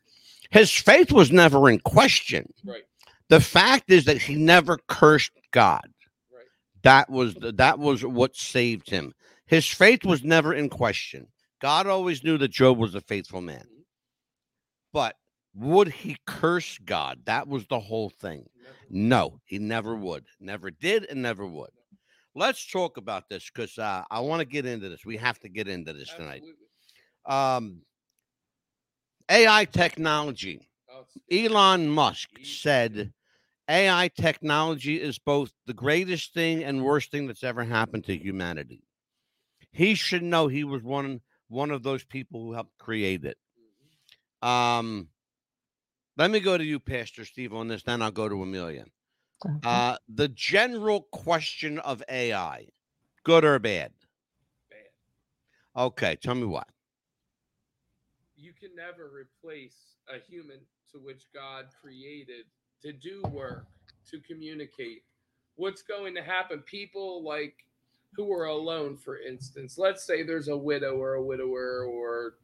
[0.50, 2.54] His faith was never in question.
[2.66, 2.84] right,
[3.30, 5.88] The fact is that he never cursed God.
[6.34, 6.46] right.
[6.84, 9.14] That was that was what saved him.
[9.46, 11.28] His faith was never in question.
[11.62, 13.60] God always knew that Job was a faithful man.
[13.62, 13.82] Mm-hmm.
[14.94, 15.16] But
[15.56, 17.20] would he curse God?
[17.26, 18.48] That was the whole thing.
[18.90, 20.26] No, he never would.
[20.40, 21.72] Never did and never would.
[22.38, 25.04] Let's talk about this because uh, I want to get into this.
[25.04, 26.44] We have to get into this tonight.
[27.26, 27.82] Um,
[29.30, 30.70] AI technology.
[31.32, 33.12] Elon Musk said
[33.68, 38.84] AI technology is both the greatest thing and worst thing that's ever happened to humanity.
[39.72, 43.38] He should know he was one one of those people who helped create it.
[44.44, 44.48] Mhm.
[44.48, 45.10] Um,
[46.18, 47.82] let me go to you, Pastor Steve, on this.
[47.82, 48.86] Then I'll go to Amelia.
[49.46, 49.60] Okay.
[49.64, 52.68] Uh, the general question of AI,
[53.24, 53.92] good or bad?
[54.70, 55.82] Bad.
[55.84, 56.64] Okay, tell me why.
[58.36, 60.60] You can never replace a human
[60.92, 62.46] to which God created
[62.82, 63.66] to do work,
[64.12, 65.04] to communicate.
[65.56, 66.60] What's going to happen?
[66.62, 67.66] People like
[68.14, 69.78] who are alone, for instance.
[69.78, 72.36] Let's say there's a widow or a widower or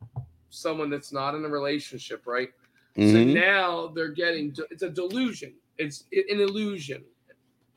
[0.50, 2.50] someone that's not in a relationship, right?
[2.96, 3.34] So Mhm.
[3.34, 5.56] now they're getting it's a delusion.
[5.78, 7.04] It's an illusion.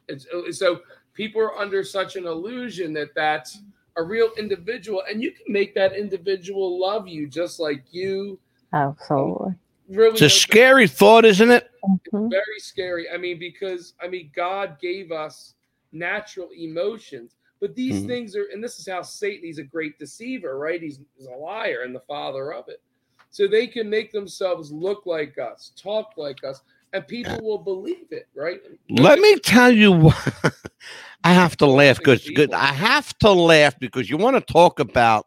[0.09, 0.81] It's uh, so
[1.15, 3.63] people are under such an illusion that that's
[3.97, 8.39] a real individual, and you can make that individual love you just like you
[8.73, 9.55] Absolutely.
[9.89, 11.71] Really, It's a no- scary thought, isn't it?
[12.13, 12.31] Mhm.
[12.31, 13.09] very scary.
[13.09, 15.55] I mean, because I mean, God gave us
[15.93, 18.07] natural emotions, but these Mhm.
[18.09, 19.45] things are, and this is how Satan.
[19.45, 20.83] He's a great deceiver, right?
[20.83, 22.83] He's, he's a liar and the father of it.
[23.31, 28.07] So they can make themselves look like us, talk like us, and people will believe
[28.11, 28.61] it, right?
[28.89, 30.35] Let me tell you what
[31.25, 32.53] I have to laugh Something because good.
[32.53, 35.27] I have to laugh because you want to talk about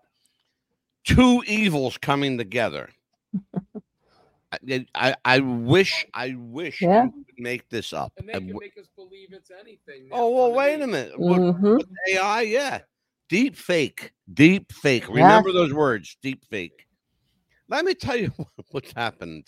[1.03, 2.89] two evils coming together.
[4.51, 7.03] I, I, I wish I wish Yeah.
[7.05, 8.13] you could make this up.
[8.17, 10.09] And they can w- make us believe it's anything.
[10.09, 11.19] now oh well, wait a minute.
[11.19, 11.77] With, Mhm.
[11.77, 12.79] with AI, yeah,
[13.29, 15.07] deep fake, deep fake.
[15.07, 16.87] Remember those words, deep fake.
[17.67, 18.31] Let me tell you
[18.71, 19.45] what's happened.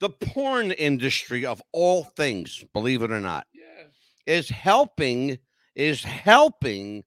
[0.00, 3.88] The porn industry of all things, believe it or not, Yeah.
[4.26, 5.38] is helping
[5.76, 7.04] is helping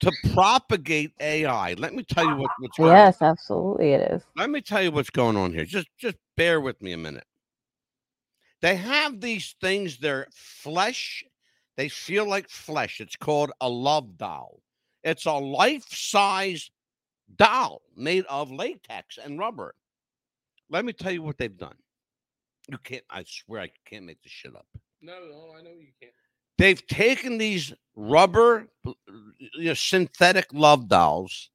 [0.00, 1.74] to propagate AI.
[1.74, 3.08] Let me tell you what, what's going on.
[3.08, 4.22] Yes, absolutely, it is.
[4.36, 5.64] Let me tell you what's going on here.
[5.66, 7.26] Just just bear with me a minute.
[8.62, 11.24] They have these things, they're flesh,
[11.76, 13.00] they feel like flesh.
[13.00, 14.62] It's called a love doll.
[15.04, 16.70] It's a life-size
[17.36, 19.74] doll made of latex and rubber.
[20.70, 21.76] Let me tell you what they've done.
[22.68, 24.66] You can't, I swear I can't make this shit up.
[25.02, 26.12] No, no, I know you can't.
[26.58, 31.50] they've taken these rubber you know, synthetic love dolls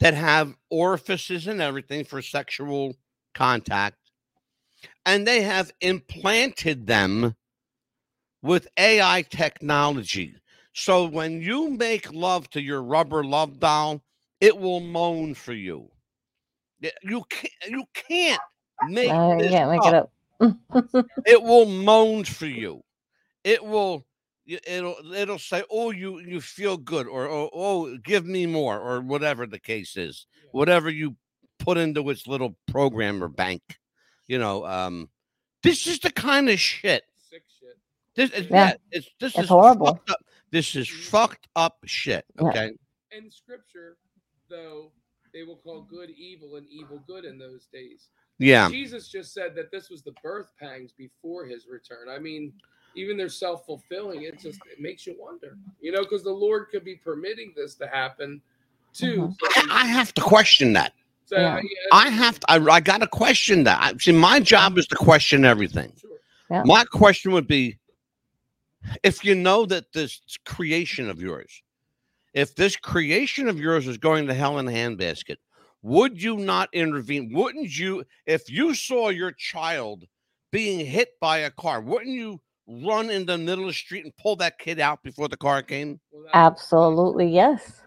[0.00, 2.94] that have orifices and everything for sexual
[3.34, 3.96] contact
[5.06, 7.34] and they have implanted them
[8.42, 10.34] with AI technology
[10.74, 14.02] so when you make love to your rubber love doll
[14.40, 15.90] it will moan for you
[17.02, 18.42] you can't you can't
[18.82, 20.12] make Uh, this yeah, make up it up.
[20.40, 22.82] It will moan for you.
[23.44, 24.04] It will
[24.46, 29.00] it'll it'll say, "Oh, you you feel good," or "Oh, oh give me more," or
[29.00, 30.26] whatever the case is.
[30.52, 31.16] Whatever you
[31.58, 33.62] put into its little program or bank,
[34.26, 34.64] you know.
[34.66, 35.08] Um,
[35.62, 37.04] this is the kind of shit.
[37.30, 37.78] Sick shit.
[38.14, 38.68] This is Yeah.
[38.68, 39.86] yeah, it's this It's is horrible.
[39.86, 40.18] fucked up.
[40.50, 42.24] This is fucked up shit.
[42.40, 42.48] Yeah.
[42.48, 42.70] Okay.
[43.10, 43.96] In scripture,
[44.48, 44.92] though,
[45.32, 48.08] they will call good evil and evil good in those days.
[48.38, 48.68] Yeah.
[48.68, 52.08] Jesus just said that this was the birth pangs before his return.
[52.10, 52.52] I mean,
[52.94, 54.22] even they're self fulfilling.
[54.22, 57.74] It just it makes you wonder, you know, because the Lord could be permitting this
[57.76, 58.40] to happen
[58.92, 59.28] too.
[59.28, 59.70] Mhm.
[59.70, 60.92] I, I have to question that.
[61.24, 61.56] So, Yeah.
[61.56, 62.50] yeah, I have to.
[62.50, 63.78] I, I got to question that.
[63.82, 65.92] I, see, my job is to question everything.
[66.00, 66.10] Sure.
[66.50, 66.62] Yeah.
[66.64, 67.78] My question would be
[69.02, 71.62] if you know that this creation of yours,
[72.32, 75.36] if this creation of yours is going to hell in a handbasket,
[75.86, 77.32] would you not intervene?
[77.32, 80.04] Wouldn't you, if you saw your child
[80.50, 84.16] being hit by a car, wouldn't you run in the middle of the street and
[84.16, 86.00] pull that kid out before the car came?
[86.10, 87.82] Well, Absolutely, yes.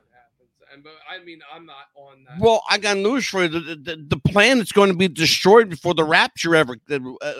[0.72, 2.40] And but I mean, I'm not on that.
[2.40, 3.48] Well, I got news for you.
[3.50, 6.98] The, the, the planet's going to be destroyed before the rapture ever, uh,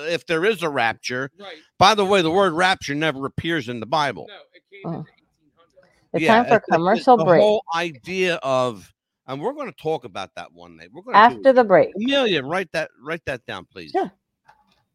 [0.10, 1.30] if there is a rapture.
[1.40, 1.56] right?
[1.78, 4.26] By the way, the word rapture never appears in the Bible.
[4.28, 5.04] No, it came in Oh.
[5.04, 5.90] the 1800s.
[6.16, 7.40] It's Yeah, time for it's- it's- commercial the break.
[7.42, 8.92] whole idea of,
[9.30, 10.88] and we're going to talk about that one day.
[10.92, 11.92] We're going to After the break.
[11.96, 13.92] Amelia, write that write that down, please.
[13.92, 14.12] Sure.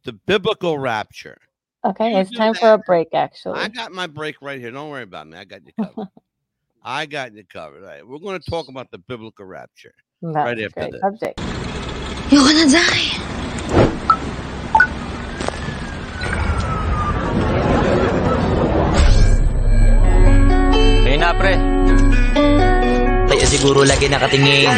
[0.05, 1.39] The biblical rapture.
[1.87, 3.61] Okay, You it's do time for a break, actually.
[3.61, 4.71] I got my break right here.
[4.73, 5.39] Don't worry about me.
[5.39, 6.09] I got you covered.
[6.83, 7.83] I got you covered.
[7.85, 9.95] All right, we're going to talk about the biblical rapture.
[10.23, 11.01] That's right after great this.
[11.01, 11.41] subject.
[12.31, 13.35] You're gonna die.
[21.07, 21.53] Ayun na, pre.
[21.53, 21.84] Kaya
[23.55, 24.69] siguro lagi nakatingin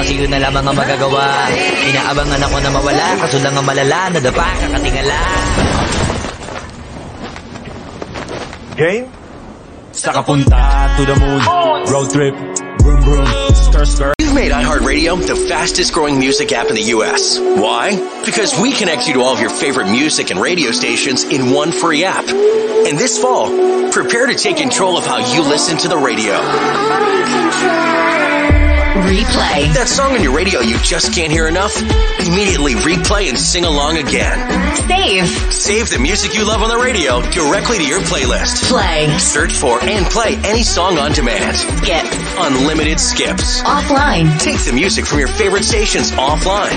[0.00, 1.48] Kasi yun na lamang ang magagawa
[1.88, 5.20] Inaabangan ako na mawala Kaso lang ang malala Nadapa kakatingala
[8.76, 9.08] Game?
[9.96, 11.40] Sa kapunta to the moon.
[11.88, 12.36] Road trip.
[12.84, 13.24] Vroom vroom.
[13.56, 14.12] Skr skr.
[14.36, 17.40] Made iHeartRadio the fastest growing music app in the U.S.
[17.40, 17.96] Why?
[18.28, 21.72] Because we connect you to all of your favorite music and radio stations in one
[21.72, 22.28] free app.
[22.28, 23.48] And this fall,
[23.90, 26.36] prepare to take control of how you listen to the radio.
[29.06, 29.72] Replay.
[29.74, 31.78] That song on your radio you just can't hear enough?
[32.26, 34.34] Immediately replay and sing along again.
[34.74, 35.28] Save.
[35.54, 38.66] Save the music you love on the radio directly to your playlist.
[38.68, 39.16] Play.
[39.18, 41.56] Search for and play any song on demand.
[41.86, 42.04] Get.
[42.38, 43.62] Unlimited skips.
[43.62, 44.38] Offline.
[44.40, 46.74] Take the music from your favorite stations offline.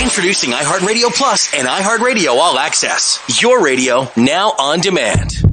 [0.00, 3.20] Introducing iHeartRadio Plus and iHeartRadio All Access.
[3.42, 5.45] Your radio now on demand.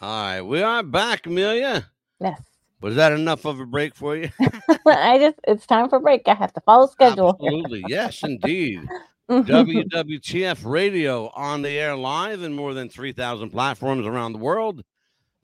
[0.00, 1.86] All right, we are back, Amelia.
[2.20, 2.40] Yes.
[2.82, 4.28] Was that enough of a break for you?
[4.86, 6.28] I just, it's time for break.
[6.28, 7.30] I have to follow schedule.
[7.30, 7.84] Absolutely.
[7.88, 8.80] Yes, indeed.
[9.28, 9.44] Mhm.
[9.44, 14.84] WWTF Radio on the air live in more than 3,000 platforms around the world.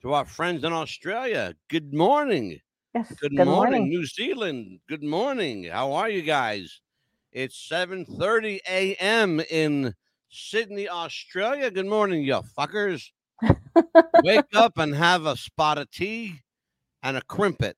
[0.03, 2.61] To our friends in Australia, good morning.
[2.95, 3.09] Yes.
[3.19, 3.89] Good, Good morning, morning.
[3.89, 4.79] New Zealand.
[4.87, 5.65] Good morning.
[5.65, 6.79] How are you guys?
[7.33, 9.41] It's 7:30 a.m.
[9.49, 9.93] in
[10.29, 11.69] Sydney, Australia.
[11.69, 13.09] Good morning, you fuckers.
[14.21, 16.41] Wake up and have a spot of tea
[17.03, 17.77] and a crimpet.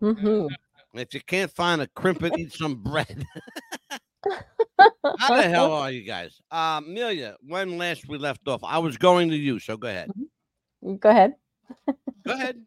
[0.00, 0.48] hmm
[0.94, 3.24] If you can't find a crimpet, eat some bread.
[5.16, 6.40] How the hell are you guys?
[6.50, 10.12] Uh, Amelia, when last we left off, I was going to you, so go ahead.
[11.00, 11.34] Go ahead.
[12.26, 12.56] Go ahead.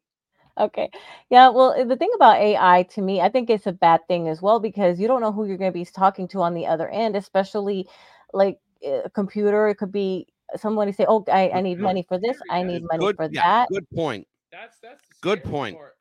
[0.60, 0.90] Okay.
[1.30, 1.50] Yeah.
[1.50, 4.42] Well, uh, the thing about AI to me, I think it's a bad thing as
[4.42, 6.90] well because you don't know who you're going to be talking to on the other
[6.90, 7.88] end, especially
[8.34, 9.68] like uh, a computer.
[9.70, 12.38] It could be somebody say, "Oh, I, I need money for this.
[12.50, 14.28] I need money Good, for yeah, that." good point.
[14.52, 15.76] That's that's Good point.
[15.76, 15.96] part.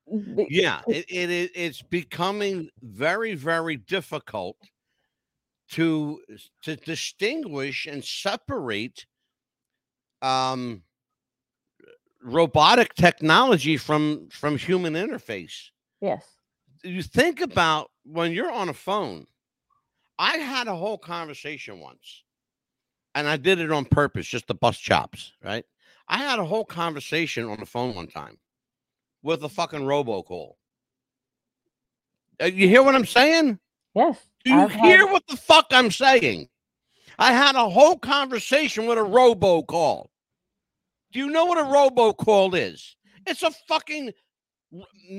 [0.50, 1.50] Yeah, it, it is.
[1.54, 4.57] It's becoming very, very difficult
[5.70, 6.20] to
[6.62, 9.07] to distinguish and separate
[10.20, 10.83] um,
[12.22, 15.70] robotic technology from from human interface.
[16.00, 16.24] Yes.
[16.83, 19.26] You think about when you're on a phone.
[20.18, 22.23] I had a whole conversation once,
[23.14, 25.33] and I did it on purpose just to bust chops.
[25.42, 25.64] Right?
[26.09, 28.38] I had a whole conversation on the phone one time
[29.22, 30.55] with a fucking robocall.
[32.42, 33.59] Uh, You hear what I'm saying?
[33.94, 34.18] Yes.
[34.44, 36.48] Do you I've had- hear what the fuck I'm saying?
[37.18, 40.09] I had a whole conversation with a robocall.
[41.12, 42.96] Do you know what a robocall is?
[43.27, 44.12] It's a fucking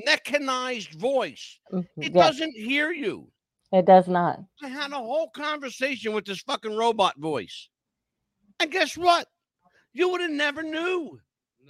[0.05, 1.57] mechanized voice.
[1.71, 3.31] Mhm, It yes, doesn't hear you.
[3.71, 4.39] It does not.
[4.61, 7.69] I had a whole conversation with this fucking robot voice.
[8.59, 9.27] And guess what?
[9.93, 11.19] You would have never knew.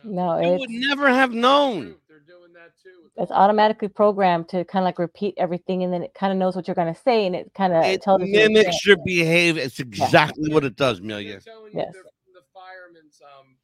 [0.03, 1.95] No, You would never have known.
[2.07, 3.09] They're doing that too.
[3.17, 6.55] it's automatically programmed to kind of like repeat everything, and then it kind of knows
[6.55, 8.27] what you're going to say, and it kind of It tells you.
[8.31, 9.63] what you're mimics your behavior.
[9.63, 11.33] It's exactly what it does, They're Amelia.
[11.33, 11.43] Yes.
[11.73, 13.55] they're the firemen's um.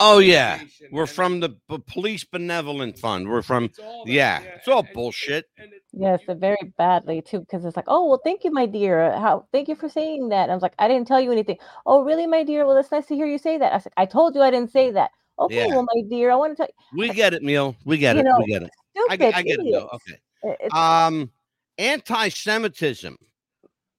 [0.00, 0.60] Oh, yeah.
[0.90, 3.28] We're from the B- Police Benevolent Fund.
[3.28, 5.46] We're from it's all that, yeah, it's all and- and- bullshit.
[5.58, 8.50] and it- Yes, you- uh, very badly too, because it's like, oh well, thank you,
[8.52, 9.12] my dear.
[9.18, 10.42] How thank you for saying that.
[10.44, 11.58] And I was like, I didn't tell you anything.
[11.86, 12.66] Oh, really, my dear?
[12.66, 13.72] Well, it's nice to hear you say that.
[13.72, 15.10] I said, I told you I didn't say that.
[15.38, 15.66] Okay, Yeah.
[15.68, 16.98] well, my dear, I want to tell you.
[16.98, 17.76] We get it, Neil.
[17.84, 18.24] We get You it.
[18.24, 18.70] know, we get it.
[18.94, 19.62] Stupid I get, I get it.
[19.64, 19.76] Neil.
[19.76, 19.94] idiots.
[20.42, 20.54] Okay.
[20.66, 21.30] It's- Um,
[21.78, 23.16] anti-Semitism.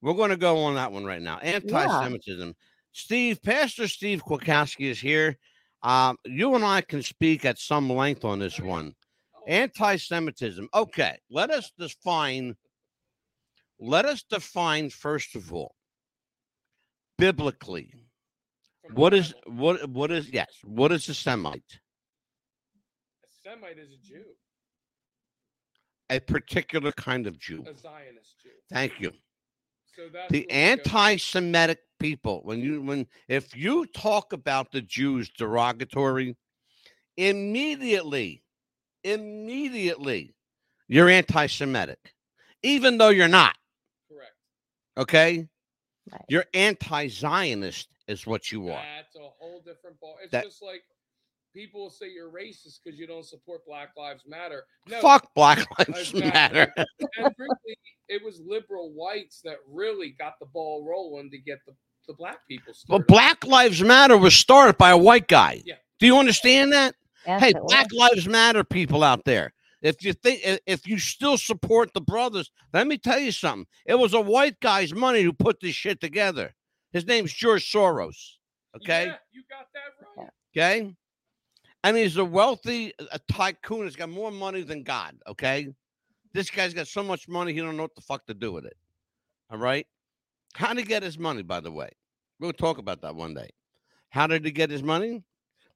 [0.01, 1.37] We're going to go on that one right now.
[1.39, 2.55] Anti-Semitism.
[2.93, 5.37] Steve, Pastor Steve Kwakowski is here.
[5.83, 8.93] Um, you and I can speak at some length on this one.
[9.47, 10.67] Anti-Semitism.
[10.73, 12.55] Okay, let us define.
[13.79, 15.75] Let us define first of all,
[17.17, 17.93] biblically,
[18.93, 21.61] what is what what is yes, what is a Semite?
[23.23, 24.23] a Semite is a Jew,
[26.09, 27.61] A particular kind of Jew.
[27.67, 28.49] a Zionist Jew.
[28.71, 29.11] Thank you.
[29.97, 30.53] So that's the where we go.
[30.53, 32.41] anti-Semitic people.
[32.43, 36.35] When you when if you talk about the Jews derogatory,
[37.17, 38.43] immediately,
[39.03, 40.35] immediately,
[40.87, 42.13] you're anti-Semitic,
[42.63, 43.55] even though you're not.
[44.09, 44.35] correct.
[44.97, 45.47] Okay,
[46.11, 46.21] Right.
[46.29, 48.81] you're anti-Zionist, is what you are.
[48.81, 50.17] That's a whole different ball.
[50.21, 50.83] It's That- just like
[51.57, 54.65] people will say you're racist because you don't support Black Lives Matter.
[54.87, 56.71] No, Fuck Black Lives Lives Matter.
[56.77, 56.85] Matter.
[56.99, 61.73] and frankly, it was liberal whites that really got the ball rolling to get the,
[62.07, 63.07] the black people started.
[63.07, 65.63] But Black Lives Matter was started by a white guy.
[65.65, 65.75] Yeah.
[65.99, 66.93] Do you understand that?
[67.25, 67.53] yes, hey.
[67.65, 69.51] Black Lives Matter people out there.
[69.81, 73.67] If you think if you still support the brothers, let me tell you something.
[73.85, 76.53] It was a white guy's money who put this shit together.
[76.93, 78.15] His name's George Soros.
[78.75, 79.05] Okay.
[79.05, 80.29] Yeah, you got that right.
[80.55, 80.95] Okay.
[81.87, 83.85] And he's a wealthy a tycoon.
[83.85, 85.15] He's got more money than God.
[85.25, 85.69] Okay.
[86.33, 88.65] This guy's got so much money, he don't know what the fuck to do with
[88.65, 88.75] it.
[89.49, 89.87] All right.
[90.53, 91.89] How did he get his money, by the way?
[92.41, 93.51] We'll talk about that one day.
[94.09, 95.23] How did he get his money?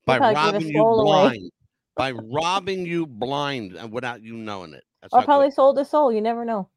[0.06, 1.04] By probably gave his robbing you away.
[1.04, 1.52] blind.
[1.96, 4.84] By robbing you blind and without you knowing it.
[5.02, 6.12] That's or good- probably sold his soul.
[6.12, 6.70] You never know.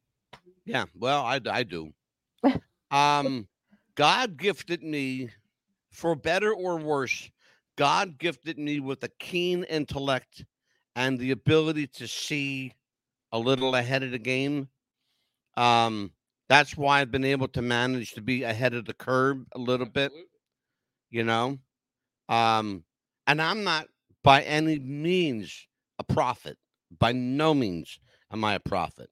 [0.65, 1.93] yeah, well, I, I do.
[2.93, 3.49] um,
[3.97, 5.31] God gifted me,
[5.91, 7.31] for better or worse,
[7.77, 10.45] God gifted me with a keen intellect
[10.97, 12.73] and the ability to see
[13.33, 14.69] a little ahead of the game.
[15.57, 16.13] Um,
[16.49, 19.87] that's why I've been able to manage to be ahead of the curve a little
[19.87, 20.13] bit,
[21.11, 21.59] you know.
[22.29, 22.85] Um,
[23.27, 23.89] and I'm not
[24.23, 25.67] by any means
[25.99, 26.59] a prophet.
[26.99, 27.99] By no means
[28.33, 29.11] am I a prophet.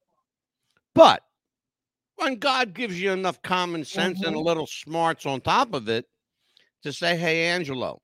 [0.94, 1.22] But
[2.16, 4.44] when God gives you enough common sense and a Mhm.
[4.44, 6.06] little smarts on top of it
[6.82, 8.02] to say, hey, Angelo,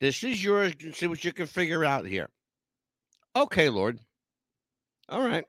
[0.00, 0.72] this is yours.
[0.94, 2.28] See what you can figure out here.
[3.34, 3.98] Okay, Lord.
[5.08, 5.44] All right.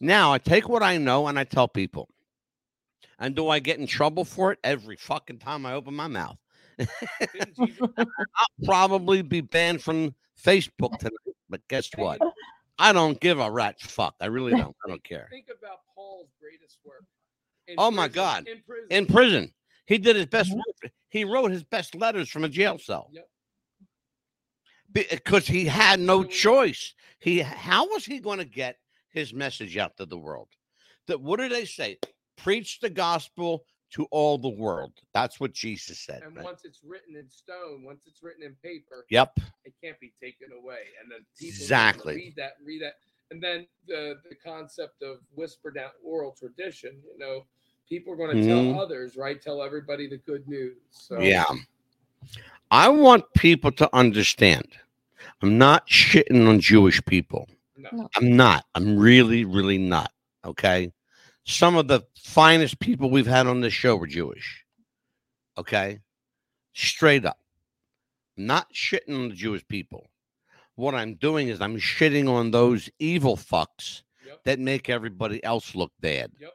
[0.00, 2.08] Now I take what I know and I tell people.
[3.18, 6.36] And do I get in trouble for it every fucking time I open my mouth?
[6.80, 8.06] I'll
[8.64, 11.14] probably be banned from Facebook tonight.
[11.48, 12.20] But guess what?
[12.78, 14.14] I don't give a rat's fuck.
[14.20, 14.74] I really don't.
[14.84, 15.28] I don't care.
[15.30, 17.04] Think about Paul's greatest work.
[17.68, 18.48] in Oh my God.
[18.48, 18.86] In prison.
[18.90, 19.52] In prison,
[19.86, 20.50] he did his best.
[20.50, 20.56] Mhm.
[20.56, 20.92] work.
[21.10, 23.10] He wrote his best letters from a jail cell.
[23.12, 23.28] Yep.
[24.92, 26.94] Because he had no choice.
[27.20, 28.76] He how was he going to get
[29.10, 30.48] his message out to the world?
[31.06, 31.98] That what do they say?
[32.36, 34.92] Preach the gospel to all the world.
[35.12, 36.22] That's what Jesus said.
[36.22, 36.44] And right?
[36.44, 39.38] once it's written in stone, once it's written in paper, Yep.
[39.64, 40.80] it can't be taken away.
[41.00, 42.14] And then people Exactly.
[42.16, 42.94] read that, read that.
[43.30, 47.46] And then the the concept of whispered out oral tradition, you know,
[47.88, 48.48] people are going to Mhm.
[48.48, 49.40] tell others, right?
[49.40, 50.78] Tell everybody the good news.
[50.90, 51.44] So Yeah.
[52.70, 54.66] I want people to understand.
[55.42, 57.48] I'm not shitting on Jewish people.
[57.76, 57.90] no.
[57.92, 58.08] No.
[58.16, 58.64] I'm not.
[58.74, 60.12] I'm really, really not.
[60.44, 60.92] Okay.
[61.44, 64.64] Some of the finest people we've had on this show were Jewish.
[65.58, 65.98] Okay.
[66.72, 67.38] Straight up.
[68.38, 70.08] I'm not shitting on the Jewish people.
[70.76, 74.44] What I'm doing is I'm shitting on those evil fucks Yep.
[74.44, 76.30] that make everybody else look bad.
[76.40, 76.52] Yep.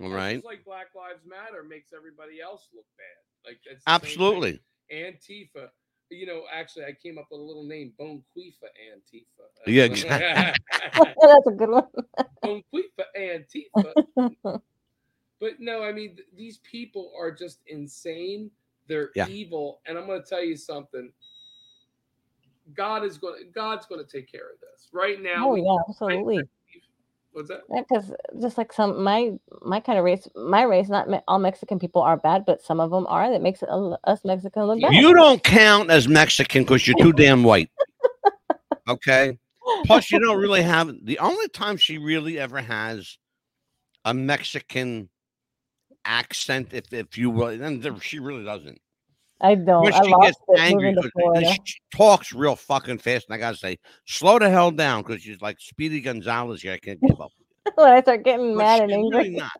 [0.00, 0.34] All That's right.
[0.36, 3.37] Just like Black Lives Matter makes everybody else look bad.
[3.48, 4.08] Like it's the same thing.
[4.10, 4.60] Absolutely.
[4.92, 5.68] Antifa.
[6.10, 9.66] You know, actually, I came up with a little name, Bonquifa Antifa.
[9.66, 10.54] Yeah, exactly.
[11.20, 11.86] That's a good one.
[12.44, 13.44] Bonquifa
[14.16, 14.60] Antifa.
[15.40, 18.50] But no, I mean, th- these people are just insane.
[18.88, 19.28] They're Yeah.
[19.28, 21.12] evil, and I'm going to tell you something.
[22.74, 23.52] God is going.
[23.54, 25.50] God's going to take care of this right now.
[25.50, 26.42] Oh yeah, absolutely.
[27.38, 27.60] What's that?
[27.72, 28.12] Yeah, because
[28.42, 29.30] just like some my
[29.62, 32.80] my kind of race, my race, not me- all Mexican people are bad, but some
[32.80, 33.30] of them are.
[33.30, 34.92] That makes it, a- us Mexican look bad.
[34.92, 37.70] You don't count as Mexican because you're too damn white.
[38.88, 39.38] Okay.
[39.84, 43.18] Plus, you don't really have the only time she really ever has
[44.04, 45.08] a Mexican
[46.04, 48.80] accent, if if you will, and she really doesn't.
[49.40, 49.86] I don't.
[49.92, 51.48] I she gets angry, moving to 'cause- Florida.
[51.50, 55.22] and she talks real fucking fast, and I gotta say, slow the hell down because
[55.22, 56.72] she's like Speedy Gonzalez here.
[56.72, 57.30] I can't give up.
[57.76, 59.52] when I start getting But mad and angry, really not.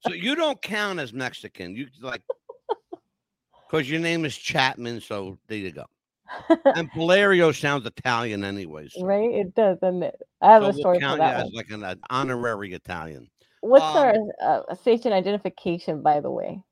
[0.00, 1.74] So you don't count as Mexican.
[1.76, 2.22] You like
[3.70, 5.84] because your name is Chapman, so there you go.
[6.64, 8.92] And Valerio sounds Italian anyways.
[8.94, 9.30] So, right?
[9.30, 10.20] It does, doesn't it?
[10.40, 12.72] I have so a we'll story for count you that as like an, an honorary
[12.72, 13.28] Italian.
[13.62, 14.14] What's um, our
[14.70, 16.62] uh, station identification, by the way?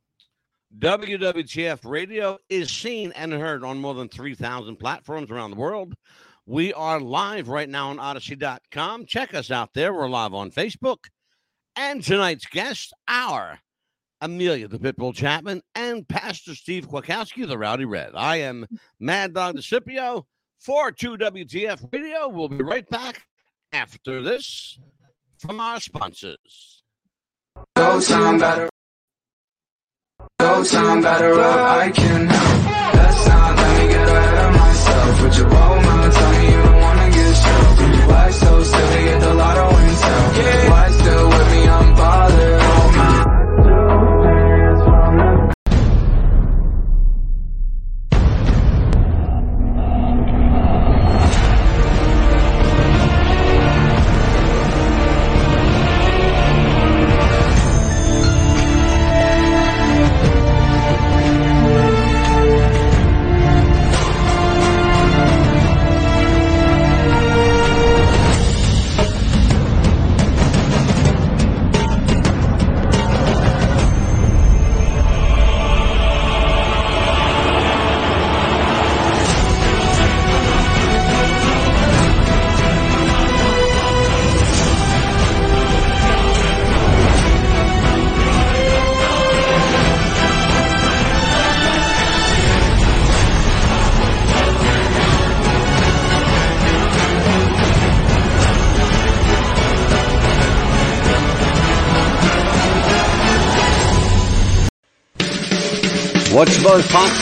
[0.77, 5.95] WWTF Radio is seen and heard on more than 3,000 platforms around the world.
[6.47, 9.07] We are live right now on Odysee.com.
[9.07, 9.95] Check us out there.
[9.95, 11.07] We're live on Facebook.
[11.75, 13.59] And tonight's guest, our
[14.21, 18.13] Amelia the Pitbull Chapman and Pastor Steve Kwiatkowski, the Rowdy Red.
[18.15, 18.67] I am
[19.01, 20.25] Mad Dog DeCipio
[20.59, 22.29] for 2WTF Radio.
[22.29, 23.23] We'll be right back
[23.73, 24.79] after this
[25.39, 26.83] from our sponsors.
[30.41, 31.35] Go time, better.
[31.35, 32.95] Up, I can help.
[32.95, 35.23] Let's not let me get ahead of myself.
[35.25, 38.09] With your bold mouth, tell me you don't wanna get stressed.
[38.09, 40.71] Why so silly, get the lotto intel?
[40.71, 41.38] Why still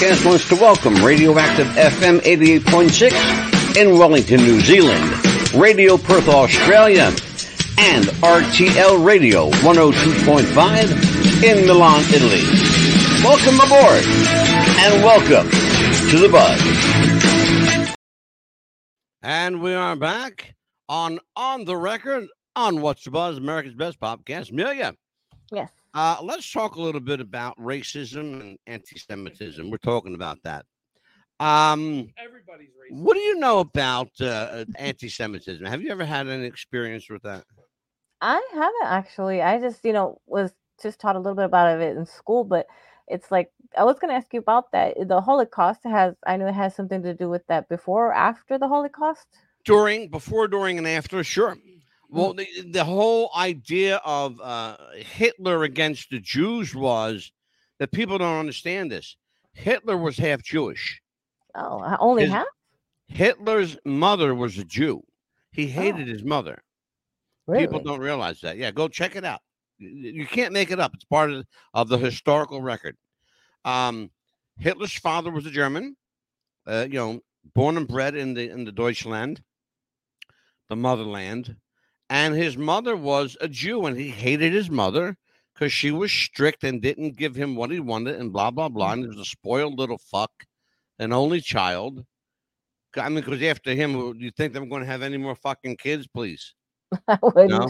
[0.07, 5.03] Podcast wants to welcome Radioactive FM 88.6 in Wellington, New Zealand,
[5.53, 7.11] Radio Perth, Australia,
[7.79, 12.43] and RTL Radio 102.5 in Milan, Italy.
[13.25, 14.05] Welcome aboard
[14.79, 15.51] and welcome
[16.11, 17.97] to the Buzz.
[19.23, 20.55] And we are back
[20.89, 24.53] on On the Record on What's the Buzz, America's Best Podcast.
[24.53, 24.95] Amelia,
[25.51, 25.71] Yes.
[25.97, 29.71] Uh, let's talk a little bit about racism and anti-Semitism.
[29.71, 30.67] We're talking about that.
[31.41, 33.03] Um, Everybody's racist.
[33.03, 35.65] what do you know about uh, anti-Semitism?
[35.65, 37.45] Have you ever had any experience with that?
[38.21, 39.41] I haven't actually.
[39.41, 42.67] I just, you know, was just taught a little bit about it in school, but
[43.09, 44.97] it's like I was going to ask you about that.
[45.09, 48.59] The Holocaust has, I know it has something to do with that before or after
[48.59, 49.27] the Holocaust.
[49.65, 51.57] during, before, during, and after, sure.
[52.09, 57.33] Well, the, the whole idea of uh, Hitler against the Jews was
[57.79, 59.17] that people don't understand this.
[59.55, 61.01] Hitler was half Jewish.
[61.55, 62.47] Oh, only His- half?
[63.09, 65.03] Hitler's mother was a Jew.
[65.53, 66.63] He hated his mother.
[67.47, 67.67] Really?
[67.67, 68.57] People don't realize that.
[68.57, 69.41] Yeah, go check it out.
[69.79, 70.93] You can't make it up.
[70.95, 72.97] It's part of, of the historical record.
[73.65, 74.11] Um,
[74.59, 75.97] Hitler's father was a German,
[76.67, 77.21] uh, you know,
[77.55, 79.41] born and bred in the in the Deutschland,
[80.69, 81.57] the motherland,
[82.11, 85.17] and his mother was a Jew, and he hated his mother
[85.55, 88.93] because she was strict and didn't give him what he wanted, and blah blah blah.
[88.93, 90.31] And he was a spoiled little fuck,
[90.99, 92.05] an only child.
[92.97, 95.77] I mean, because after him, do you think I'm going to have any more fucking
[95.77, 96.55] kids, please?
[97.09, 97.51] I wouldn't.
[97.51, 97.69] No,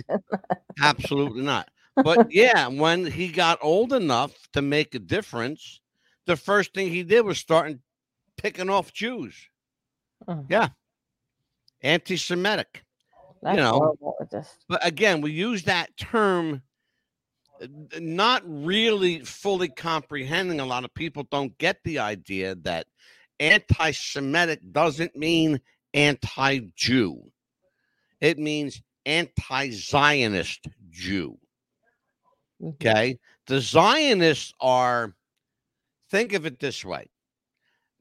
[0.81, 1.69] absolutely not.
[1.97, 5.81] But yeah, when he got old enough to make a difference,
[6.27, 7.81] the first thing he did was starting
[8.37, 9.35] picking off Jews.
[10.29, 10.47] Mm.
[10.49, 10.69] Yeah,
[11.83, 12.85] anti-Semitic.
[13.47, 14.17] That's know, horrible.
[14.21, 16.63] It just But again, we use that term
[17.63, 17.67] uh,
[18.01, 20.59] not really fully comprehending.
[20.59, 22.89] A lot of people don't get the idea that
[23.39, 25.61] anti Semitic doesn't mean
[25.95, 27.31] anti Jew,
[28.21, 31.39] it means anti Zionist Jew.
[32.61, 32.75] mhm.
[32.75, 33.19] Okay.
[33.47, 35.15] The Zionists are,
[36.11, 37.09] think of it this way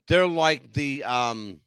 [0.07, 1.59] they're like the um,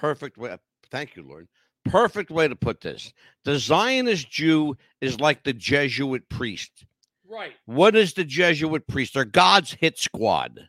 [0.00, 0.56] perfect way.
[0.90, 1.46] Thank you, Lord.
[1.84, 3.12] Perfect way to put this.
[3.44, 6.84] The Zionist Jew is like the Jesuit priest.
[7.28, 7.52] Right.
[7.66, 9.14] What is the Jesuit priest?
[9.14, 10.68] They're God's hit squad.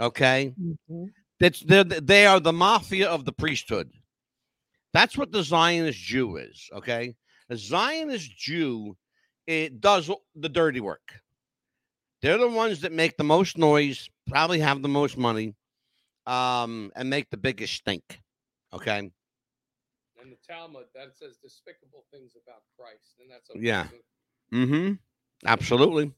[0.00, 0.54] Okay.
[0.90, 1.12] Mhm.
[1.40, 3.92] That's they're, they are the mafia of the priesthood.
[4.92, 6.68] That's what the Zionist Jew is.
[6.72, 7.14] Okay.
[7.50, 8.96] A Zionist Jew
[9.46, 11.22] it does the dirty work.
[12.20, 15.54] They're the ones that make the most noise, probably have the most money,
[16.26, 18.20] um, and make the biggest stink.
[18.72, 18.98] Okay.
[18.98, 23.86] And the Talmud that says despicable things about Christ, and that's Yeah.
[24.52, 24.94] Mm-hmm.
[25.46, 26.12] Absolutely.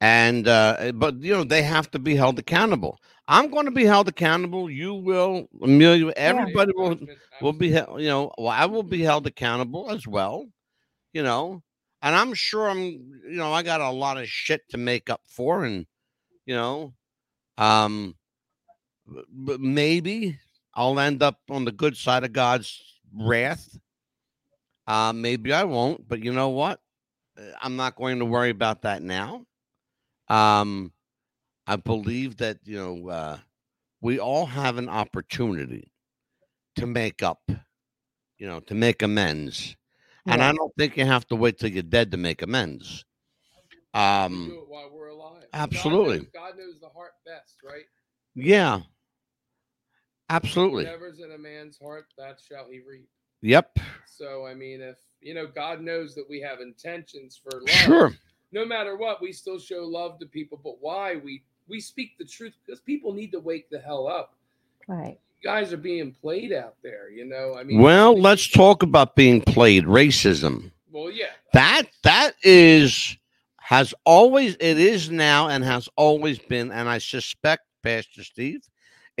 [0.00, 2.98] And uh, but you know, they have to be held accountable.
[3.28, 4.70] I'm going to be held accountable.
[4.70, 6.98] You will, Amelia, everybody will
[7.42, 10.46] will be held, you know, well, I will be held accountable as well,
[11.12, 11.62] you know,
[12.02, 15.20] and I'm sure I'm, you know, I got a lot of shit to make up
[15.26, 15.86] for, and
[16.46, 16.94] you know,
[17.58, 18.16] um,
[19.06, 20.38] but maybe
[20.74, 22.80] I'll end up on the good side of God's
[23.14, 23.76] wrath.
[24.86, 26.80] Uh, maybe I won't, but you know what?
[27.38, 29.46] Uh, I'm not going to worry about that now.
[30.28, 30.92] Um,
[31.66, 33.38] I believe that you know uh,
[34.00, 35.92] we all have an opportunity
[36.76, 37.50] to make up,
[38.38, 39.76] you know, to make amends.
[40.26, 43.04] And I don't think you have to wait till you're dead to make amends.
[43.92, 45.44] We Um, do it while we're alive.
[45.52, 46.18] absolutely.
[46.18, 47.84] God knows, God knows the heart best, right?
[48.34, 48.80] yeah,
[50.30, 50.84] absolutely.
[50.84, 53.08] Whatever's in a man's heart, that shall he reap.
[53.42, 57.68] Yep, So I mean, if you know, God knows that we have intentions for love.
[57.70, 58.12] sure.
[58.52, 60.60] No matter what, we still show love to people.
[60.62, 61.16] But why?
[61.16, 64.34] We we speak the truth because people need to wake the hell up.
[64.88, 65.18] Right.
[65.42, 67.10] You guys are being played out there.
[67.10, 67.80] You know, I mean.
[67.80, 69.84] Well, they- let's talk about being played.
[69.84, 70.70] Racism.
[70.92, 71.26] Well, yeah.
[71.54, 73.16] That that is
[73.58, 78.60] has always it is now and has always been, and I suspect, Pastor Steve,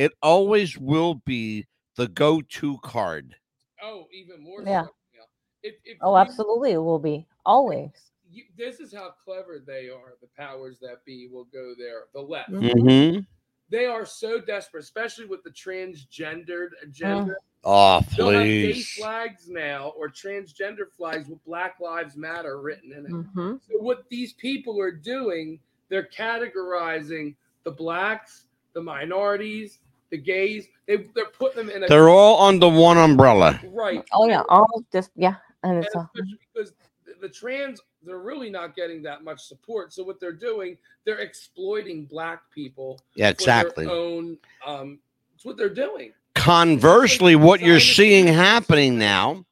[0.00, 3.36] it always will be the go-to card.
[3.82, 4.62] Oh, even more.
[4.62, 4.84] Yeah.
[4.84, 5.20] So, yeah.
[5.62, 6.72] If, if Oh, you- absolutely.
[6.72, 7.90] It will be always.
[8.32, 10.14] you, this is how clever they are.
[10.22, 12.04] The powers that be will go there.
[12.14, 12.50] The left.
[12.50, 12.72] Mhm.
[12.72, 13.20] Mm-hmm.
[13.68, 17.34] They are so desperate, especially with the transgendered agenda.
[17.62, 23.04] Oh, They'll have gay flags now or transgender flags with Black Lives Matter written in
[23.04, 23.10] it.
[23.12, 27.34] hmm So what these people are doing, they're categorizing
[27.64, 29.78] the blacks, the minorities,
[30.10, 30.66] the gays.
[30.86, 33.60] They, they're putting them in a They're all under one umbrella.
[33.72, 34.04] right.
[34.12, 34.42] Oh yeah.
[34.48, 35.36] All just yeah.
[35.62, 36.72] And And it's all, because
[37.04, 39.92] the, the trans, they're really not getting that much support.
[39.92, 43.00] So what they're doing, they're exploiting black people.
[43.14, 43.86] Yeah, for their exactly.
[43.86, 44.38] own.
[44.66, 44.98] Um,
[45.34, 46.12] it's what they're doing.
[46.34, 49.44] Conversely, what you're seeing happening now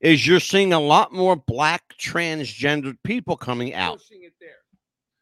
[0.00, 3.98] is you're seeing a lot more black transgendered people coming out.
[3.98, 4.60] pushing it there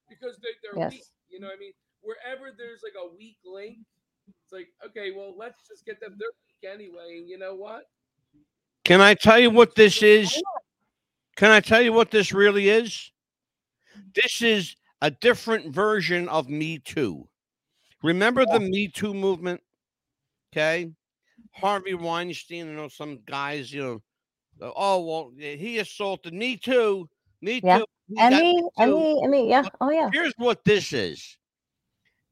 [0.09, 0.93] because they, they're Yes.
[0.93, 1.03] weak.
[1.31, 1.73] You know what I mean?
[2.03, 3.79] Wherever there's like a weak link,
[4.49, 6.17] it's like, okay, well, let's just get them.
[6.19, 6.29] They're
[6.63, 7.19] weak anyway.
[7.19, 7.85] And you know what?
[8.85, 10.43] Can I tell you what this is?
[11.37, 13.13] Can I tell you what this really is?
[14.15, 17.29] This is a different version of Me Too.
[18.03, 19.61] Remember the Me Too movement?
[20.53, 20.91] Okay.
[21.53, 27.09] Harvey Weinstein, you know, some guys, you know, oh, well, he assaulted me too.
[27.43, 27.79] Me Yeah.
[27.79, 27.87] too.
[28.09, 29.49] he and got me, Me and me, and me.
[29.51, 29.65] Yeah.
[29.81, 30.09] Oh yeah.
[30.13, 31.37] Here's what this is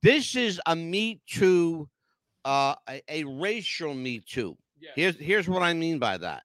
[0.02, 1.88] this is a Me Too
[2.46, 4.56] uh, a, a racial Me Too.
[4.80, 4.90] Yeah.
[4.94, 6.44] Here's here's what I mean by that.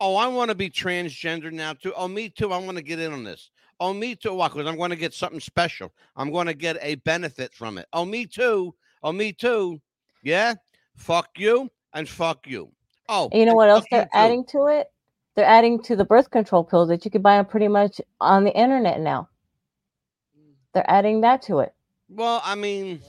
[0.00, 1.92] Oh, I want to be transgender now too.
[1.96, 2.52] Oh, me too.
[2.52, 3.50] I want to get in on this.
[3.80, 4.34] Oh, me too.
[4.34, 4.48] Why?
[4.48, 5.92] Because I'm going to get something special.
[6.16, 7.86] I'm going to get a benefit from it.
[7.92, 8.74] Oh, me too.
[9.02, 9.80] Oh, me too.
[10.22, 10.54] Yeah.
[10.96, 12.70] Fuck you and fuck you.
[13.08, 14.10] Oh, And you know what else they're too.
[14.12, 14.88] adding to it?
[15.36, 18.52] They're adding to the birth control pills that you can buy pretty much on the
[18.56, 19.28] internet now.
[20.74, 21.72] They're adding that to it.
[22.08, 23.00] Well, I mean,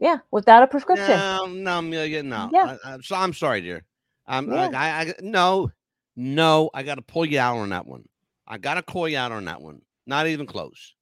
[0.00, 1.06] Yeah, without a prescription.
[1.10, 2.48] no, no, Amelia, no.
[2.52, 2.76] Yeah.
[2.84, 3.84] I, am so I'm sorry, dear.
[4.26, 4.54] I'm Yeah.
[4.66, 5.70] like, I, I, no,
[6.16, 6.70] no.
[6.72, 8.04] I got to pull you out on that one.
[8.48, 9.82] I got to call you out on that one.
[10.06, 10.94] Not even close.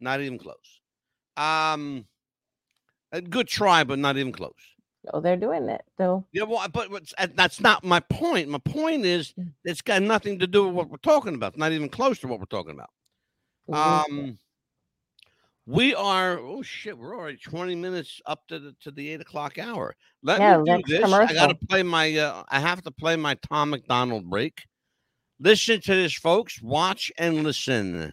[0.00, 0.80] Not even close.
[1.38, 2.04] Um,
[3.10, 4.52] a good try, but not even close.
[5.12, 6.24] Oh, they're doing it though.
[6.32, 8.48] Yeah, well, but, but uh, that's not my point.
[8.50, 9.52] My point is, Mm.
[9.64, 11.56] it's got nothing to do with what we're talking about.
[11.56, 12.90] Not even close to what we're talking about.
[13.68, 13.76] Mhm.
[14.10, 14.38] Um,
[15.66, 16.38] we are.
[16.38, 19.94] Oh shit, we're already twenty minutes up to the to the eight o'clock hour.
[20.22, 21.12] Let Yeah, me do this.
[21.12, 22.16] I got to play my.
[22.16, 24.62] Uh, I have to play my Tom MacDonald break.
[25.40, 26.60] Listen to this, folks.
[26.62, 28.12] Watch and listen.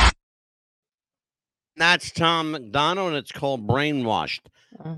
[1.77, 4.41] That's Tom MacDonald, and it's called Brainwashed.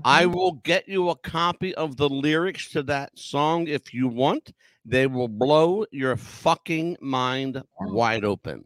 [0.04, 0.32] I mm-hmm.
[0.32, 4.52] will get you a copy of the lyrics to that song if you want.
[4.84, 8.64] They will blow your fucking mind wide open.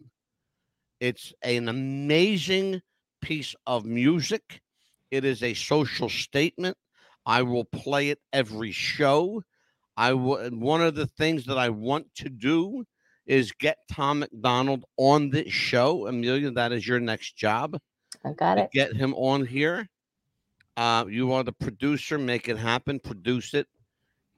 [1.01, 2.83] It's an amazing
[3.21, 4.61] piece of music.
[5.11, 6.77] It is a social statement.
[7.25, 9.43] I will play it every show.
[9.97, 10.49] I will.
[10.51, 12.85] One of the things that I want to do
[13.27, 16.07] is get Tom MacDonald on this show.
[16.07, 17.79] Amelia, that is your next job
[18.29, 18.71] I got it.
[18.73, 19.89] get him on here.
[20.77, 22.19] Uh, you are the producer.
[22.19, 23.01] Make it happen.
[23.01, 23.67] Produce it,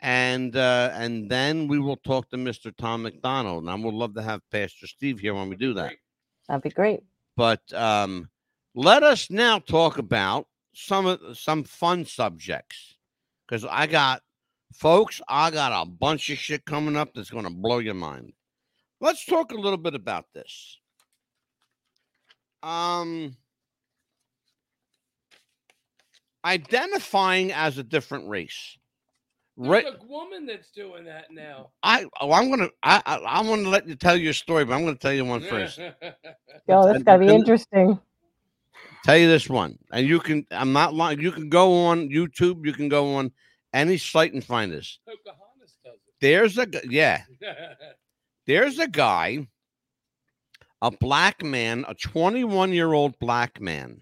[0.01, 2.75] and uh, and then we will talk to Mr.
[2.77, 3.65] Tom MacDonald.
[3.65, 5.93] And I would love to have Pastor Steve here when we do that.
[6.49, 7.01] That'd be great.
[7.37, 8.29] But um,
[8.75, 12.97] let us now talk about some of some fun subjects
[13.47, 14.23] because I got
[14.73, 15.21] folks.
[15.29, 18.33] I got a bunch of shit coming up that's going to blow your mind.
[19.01, 20.79] Let's talk a little bit about this.
[22.63, 23.37] Um,
[26.45, 28.79] identifying as a different race.
[29.57, 29.85] Right.
[29.85, 31.71] There's a woman that's doing that now.
[31.83, 34.75] I oh, I'm gonna I I, I want to let you tell your story, but
[34.75, 35.79] I'm gonna tell you one first.
[36.69, 38.01] Yo, that's and- gotta be interesting.
[39.05, 40.47] tell you this one, and you can.
[40.51, 41.21] I'm not lying.
[41.21, 42.65] You can go on YouTube.
[42.65, 43.33] You can go on
[43.75, 44.99] any site and find this.
[45.07, 47.23] Pocahontas does There's a yeah.
[48.47, 49.47] There's a guy,
[50.81, 54.01] a black man, a 21 year old black man,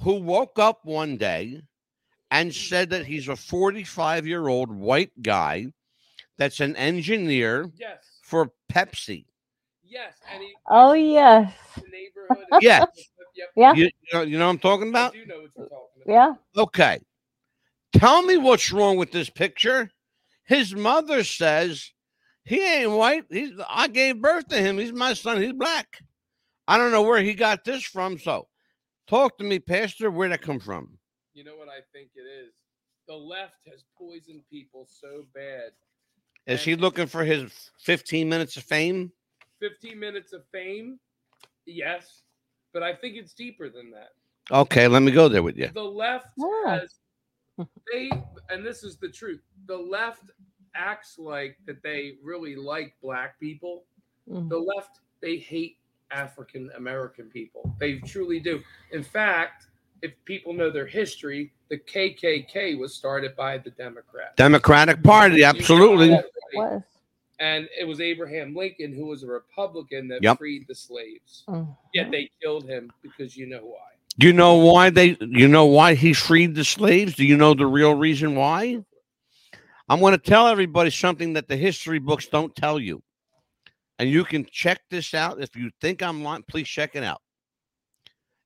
[0.00, 1.62] who woke up one day
[2.30, 2.68] and mm-hmm.
[2.68, 5.66] said that he's a 45 year old white guy
[6.36, 9.26] that's an engineer yes, for Pepsi.
[9.84, 10.54] yes, and he.
[10.68, 11.52] Oh yes.
[11.74, 12.46] The neighborhood.
[12.60, 12.84] Yeah.
[13.34, 13.48] Yep.
[13.56, 13.74] Yeah.
[13.74, 15.12] You, you, know, you know what I'm talking I about?
[15.12, 16.12] do know what you're talking about.
[16.56, 16.62] Yeah.
[16.62, 16.98] Okay.
[17.92, 19.90] Tell me what's wrong with this picture.
[20.44, 21.92] His mother says
[22.44, 23.24] he ain't white.
[23.30, 24.78] He's I gave birth to him.
[24.78, 25.40] He's my son.
[25.40, 25.98] He's black.
[26.66, 28.18] I don't know where he got this from.
[28.18, 28.48] So
[29.08, 30.10] talk to me, Pastor.
[30.10, 30.98] Where'd that come from?
[31.34, 32.52] You know what I think it is?
[33.06, 35.70] The left has poisoned people so bad.
[36.46, 39.12] Is he looking for his 15 minutes of fame?
[39.60, 40.98] 15 minutes of fame,
[41.66, 42.22] yes,
[42.72, 44.10] but I think it's deeper than that.
[44.50, 45.68] Okay, let me go there with you.
[45.74, 46.80] The left Yeah.
[46.80, 46.94] has
[47.92, 48.10] they
[48.50, 49.42] and this is the truth.
[49.66, 50.30] The left
[50.74, 53.84] acts like that they really like black people.
[54.28, 54.48] Mhm.
[54.48, 55.78] The left they hate
[56.10, 57.74] African American people.
[57.78, 58.62] They truly do.
[58.92, 59.66] In fact,
[60.02, 64.34] if people know their history, the KKK was started by the Democrats.
[64.36, 66.08] Democratic Party, absolutely.
[66.10, 66.24] that.
[66.54, 66.82] Was.
[67.40, 70.38] And it was Abraham Lincoln who was a Republican that Yep.
[70.38, 71.44] freed the slaves.
[71.48, 71.76] Mhm.
[71.94, 73.90] Yet they killed him because you know why.
[74.18, 77.14] Do you know why they you know why he freed the slaves?
[77.14, 78.82] Do you know the real reason why?
[79.88, 83.02] I'm going to tell everybody something that the history books don't tell you.
[83.98, 87.20] And you can check this out if you think I'm lying, please check it out.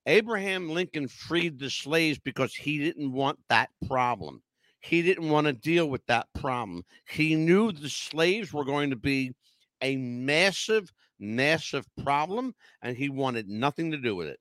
[0.07, 4.43] Abraham Lincoln freed the slaves because he didn't want that problem.
[4.81, 6.85] He didn't want to deal with that problem.
[7.09, 9.33] He knew the slaves were going to be
[9.81, 14.41] a massive, massive problem, and he wanted nothing to do with it.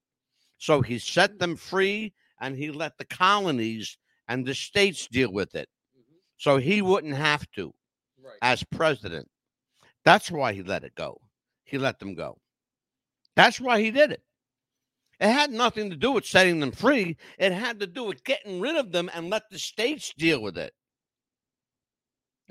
[0.57, 3.97] So he set them free and he let the colonies
[4.27, 5.69] and the states deal with it.
[5.95, 6.15] Mm-hmm.
[6.37, 7.73] So he wouldn't have to
[8.23, 8.37] Right.
[8.41, 9.27] as president.
[10.03, 11.21] That's why he let it go.
[11.63, 12.37] He let them go.
[13.35, 14.21] That's why he did it.
[15.19, 17.15] It had nothing to do with setting them free.
[17.37, 20.57] It had to do with getting rid of them and let the states deal with
[20.57, 20.73] it.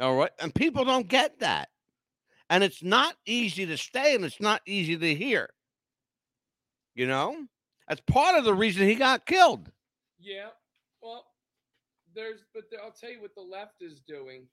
[0.00, 0.30] All right.
[0.38, 1.68] And people don't get that.
[2.48, 5.50] And it's not easy to stay and it's not easy to hear.
[6.94, 7.46] You know?
[7.88, 9.70] That's part of the reason he got killed.
[10.20, 10.48] Yeah.
[11.02, 11.26] Well,
[12.14, 14.46] there's, but I'll tell you what the left is doing.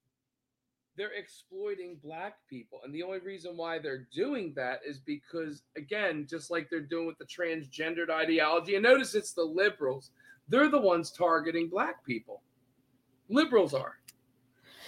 [0.98, 2.80] They're exploiting black people.
[2.84, 7.06] And the only reason why they're doing that is because, again, just like they're doing
[7.06, 10.10] with the transgendered ideology, and notice it's the liberals,
[10.50, 12.42] they're the ones targeting black people.
[13.30, 13.98] Liberals are.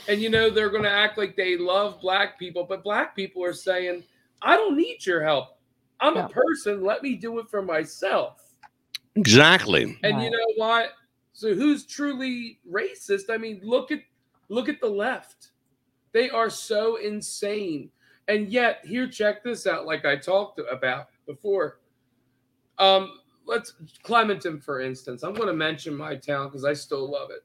[0.07, 3.43] And, you know, they're going to act like they love black people, but black people
[3.43, 4.03] are saying,
[4.41, 5.59] I don't need your help.
[5.99, 6.25] I'm Yeah.
[6.25, 6.83] a person.
[6.83, 8.55] Let me do it for myself.
[9.15, 9.99] Exactly.
[10.03, 10.93] And you know what?
[11.33, 13.29] So who's truly racist?
[13.29, 13.99] I mean, look at
[14.47, 15.51] look at the left.
[16.11, 17.89] They are so insane.
[18.27, 21.79] And yet, here, check this out, like I talked about before.
[22.77, 25.23] Um, let's Clementon, for instance.
[25.23, 27.43] I'm going to mention my town because I still love it.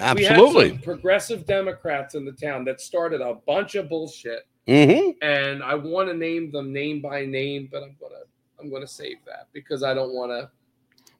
[0.00, 0.70] Absolutely.
[0.70, 5.74] some progressive Democrats in the town that started a bunch of bullshit, hmm and I
[5.74, 8.22] want to name them name by name, but I'm gonna
[8.58, 10.50] I'm gonna save that because I don't want to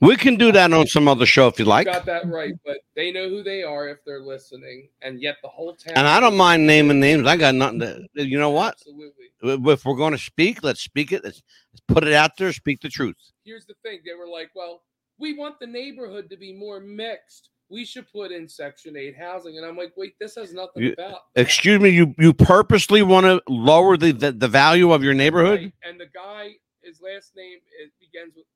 [0.03, 1.87] We can do that on some other show if you like.
[1.87, 5.49] got that right, but they know who they are if they're listening, and yet the
[5.49, 5.95] whole town.
[5.97, 7.25] And I don't mind naming names.
[7.25, 8.75] I got nothing to, you know what?
[8.75, 9.27] Absolutely.
[9.73, 11.23] If we're going to speak, let's speak it.
[11.23, 11.41] Let's,
[11.73, 12.53] let's put it out there.
[12.53, 13.15] Speak the truth.
[13.45, 14.83] Here's the thing: they were like, "Well,
[15.19, 17.51] we want the neighborhood to be more mixed.
[17.69, 20.95] We should put in Section Eight housing." And I'm like, "Wait, this has nothing You-
[20.95, 21.91] about." Excuse me.
[21.91, 25.61] You you purposely want to lower the, the the value of your neighborhood?
[25.61, 26.51] Right, And the guy,
[26.83, 28.47] his last name it begins with.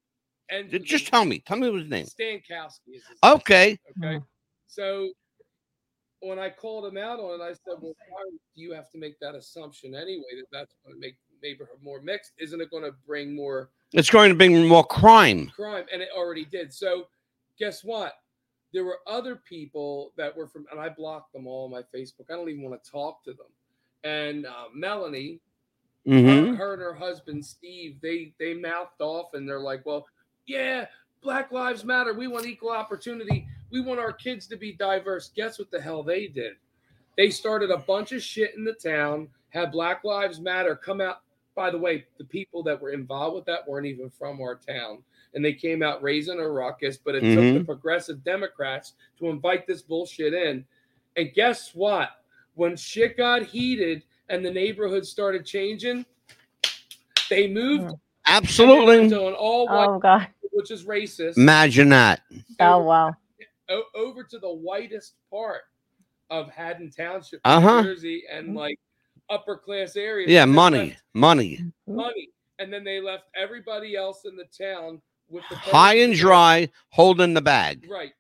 [0.51, 1.39] Ends Ju- with Just a- tell me.
[1.41, 2.07] Tell me his name.
[2.07, 2.95] Stankowski.
[2.95, 3.33] Is his name.
[3.35, 3.79] Okay.
[4.03, 4.21] Okay.
[4.69, 5.11] So
[6.21, 8.99] when I called him out on it, I said, "Well, why do you have to
[8.99, 10.25] make that assumption anyway?
[10.37, 12.33] That that's going to make the neighborhood more mixed?
[12.39, 15.51] Isn't it going to bring more It's going to bring more crime.
[15.55, 16.73] crime?" And it already did.
[16.73, 17.09] So
[17.59, 18.15] guess what?
[18.73, 22.31] There were other people that were from, and I blocked them all on my Facebook.
[22.31, 23.47] I don't even want to talk to them.
[24.05, 25.41] And uh, Melanie,
[26.05, 30.07] hmm her, her and her husband Steve, they they mouthed off and they're like, "Well,
[30.47, 30.87] yeah,
[31.23, 32.15] Black Lives Matter.
[32.15, 33.47] We want equal opportunity.
[33.71, 36.55] We want our kids to be diverse." Guess what the hell they did?
[37.17, 39.29] They started a bunch of shit in the town.
[39.51, 41.23] Had Black Lives Matter come out.
[41.55, 45.03] By the way, the people that were involved with that weren't even from our town,
[45.35, 46.99] and they came out raising a ruckus.
[46.99, 47.59] But it took mm-hmm.
[47.59, 50.65] the progressive Democrats to invite this bullshit in.
[51.17, 52.11] And guess what?
[52.55, 56.05] When shit got heated and the neighborhood started changing,
[57.31, 58.01] they moved mm.
[58.27, 59.09] Absolutely.
[59.09, 60.29] to an all white, Oh God.
[60.57, 62.23] Which is racist, Imagine that.
[62.61, 63.15] Oh wow.
[63.69, 65.63] o- over to the whitest part
[66.31, 67.83] of Haddon Township, Uh-huh.
[67.83, 68.79] New Jersey, and like
[69.31, 70.31] upper class areas.
[70.31, 70.97] Yeah, money.
[71.15, 71.61] Money.
[71.87, 76.69] money, and then they left everybody else in the town with the High and dry,
[76.91, 77.87] holding the bag.
[77.91, 78.13] Right,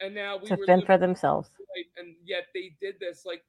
[0.00, 1.50] and now we To were fend living for themselves.
[1.76, 3.24] right, and yet they did this.
[3.24, 3.44] Like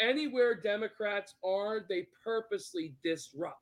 [0.00, 3.60] anywhere Democrats are, they purposely disrupt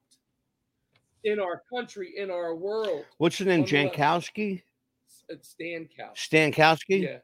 [1.24, 3.04] in our country, in our world.
[3.18, 3.64] What's your name?
[3.64, 4.62] Jankowski?
[5.28, 6.54] It's uh, Stankowski.
[6.54, 7.02] Stankowski?
[7.02, 7.18] Yeah.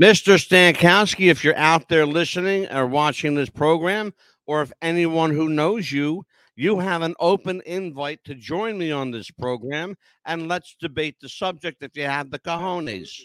[0.00, 0.36] Mr.
[0.36, 4.12] Stankowski, if you're out there listening or watching this program,
[4.46, 6.24] or if anyone who knows you,
[6.56, 11.28] you have an open invite to join me on this program and let's debate the
[11.28, 13.20] subject if you have the cojones.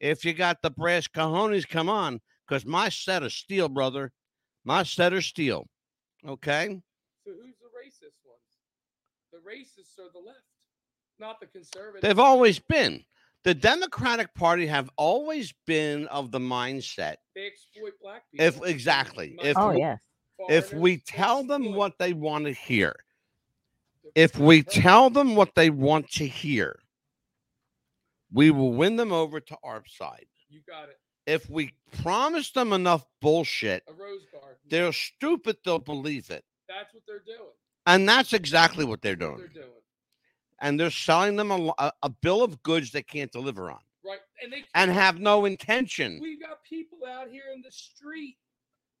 [0.00, 4.12] If you got the brass cojones, come on, because my set of steel, brother.
[4.64, 5.68] My set of steel.
[6.26, 6.80] Okay?
[7.24, 7.55] So who's the racist ones?
[9.36, 10.38] The racists are the left,
[11.18, 12.00] not the conservatives.
[12.02, 13.04] They've always been.
[13.44, 17.16] The Democratic Party have always been of the mindset.
[17.34, 18.46] they exploit black people.
[18.46, 19.98] If exactly, if Oh we- yes.
[20.48, 22.96] if we tell them what they want to hear,
[24.14, 26.80] if we tell them what they want to hear,
[28.32, 30.26] we will win them over to our side.
[30.48, 31.72] you got it, If we
[32.02, 34.56] promise them enough bullshit, a rose garden.
[34.66, 36.44] they're stupid, they'll believe it.
[36.68, 37.52] That's what they're doing.
[37.86, 39.38] And that's exactly what they're doing.
[39.38, 39.68] They're doing
[40.60, 44.20] And they're selling them a, a, a bill of goods they can't deliver on right,
[44.42, 46.18] and they and have no intention.
[46.22, 48.36] We've got people out here in the street.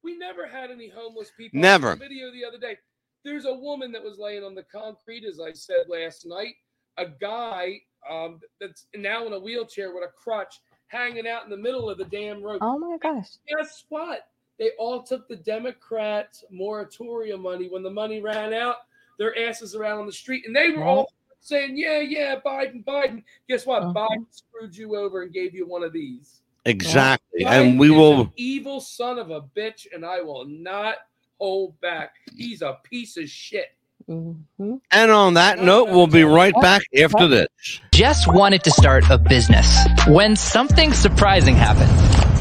[0.02, 1.60] We never had any homeless people.
[1.60, 1.92] Never.
[1.92, 2.76] saw video the other day.
[3.24, 6.54] There's a woman that was laying on the concrete, as I said last night.
[6.98, 11.56] A guy um, that's now in a wheelchair with a crutch, hanging out in the
[11.56, 12.58] middle of the damn road.
[12.60, 13.30] Oh my gosh.
[13.48, 14.28] Guess what?
[14.58, 18.76] They all took the Democrats moratorium money when the money ran out.
[19.18, 23.22] Their asses around on the street, and they were all saying, "Yeah, yeah, Biden, Biden."
[23.48, 23.82] Guess what?
[23.82, 23.92] Uh-huh.
[23.94, 26.42] Biden screwed you over and gave you one of these.
[26.66, 27.44] Exactly.
[27.44, 30.96] Biden And we is will an evil son of a bitch, and I will not
[31.38, 32.14] hold back.
[32.36, 33.72] He's a piece of shit.
[34.08, 34.80] Mhm.
[34.92, 37.48] and on that note, we'll be right back after this.
[37.92, 41.90] Jess wanted to start a business when something surprising happened.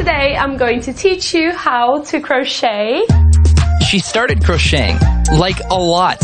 [0.06, 3.08] Today I'm going to teach you how to crochet.
[3.90, 5.00] She started crocheting,
[5.32, 6.22] like a lot.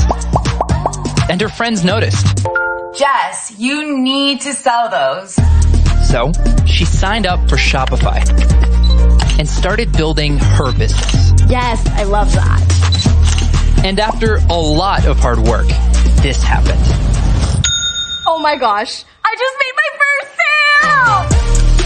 [1.32, 2.46] And her friends noticed.
[2.94, 5.34] Jess, you need to sell those.
[6.08, 6.32] So
[6.68, 8.20] she signed up for Shopify
[9.40, 11.34] and started building her business.
[11.50, 13.82] Yes, I love that.
[13.84, 15.66] And after a lot of hard work,
[16.22, 16.86] this happened.
[18.28, 21.41] Oh my gosh, I just made my first sale!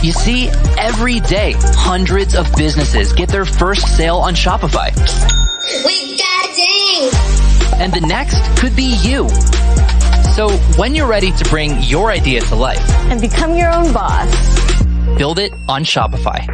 [0.05, 4.93] You see, every day, hundreds of businesses get their first sale on Shopify.
[5.83, 7.81] We got ding!
[7.81, 9.27] And the next could be you.
[10.35, 14.29] So when you're ready to bring your idea to life, And become your own boss.
[15.17, 16.45] build it on Shopify.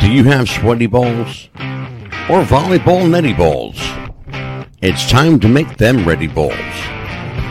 [0.00, 1.50] Do you have sweaty balls?
[2.28, 3.80] Or volleyball netty balls?
[4.82, 6.93] It's time to make them ready balls.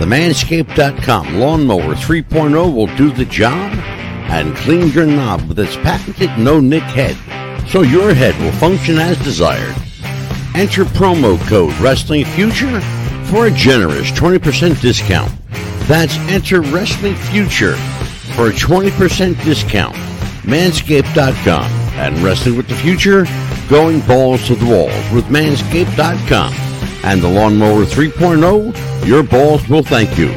[0.04, 3.72] The Manscaped.com Lawnmower 3.0 will do the job
[4.28, 7.16] and clean your knob with its patented no nick head
[7.70, 9.74] so your head will function as desired.
[10.56, 12.82] Enter promo code Wrestling Future
[13.28, 15.32] for a generous 20% discount.
[15.88, 17.78] That's enter Wrestling Future
[18.36, 19.96] for a 20% discount.
[20.44, 23.26] Manscaped.com and Wrestling with the Future,
[23.70, 26.73] going balls to the walls with Manscaped.com
[27.04, 30.30] and the Lawnmower 3.0, your balls will thank you.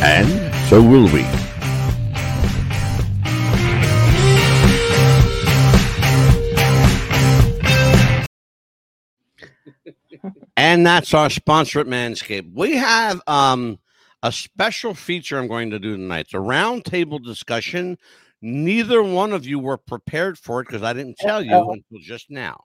[0.00, 0.28] And
[0.68, 1.24] so will we.
[10.56, 12.52] And that's our sponsor at Manscaped.
[12.54, 13.78] We have um,
[14.22, 16.20] a special feature I'm going to do tonight.
[16.20, 17.98] It's a roundtable discussion.
[18.40, 22.30] Neither one of you were prepared for it because I didn't tell you until just
[22.30, 22.64] now.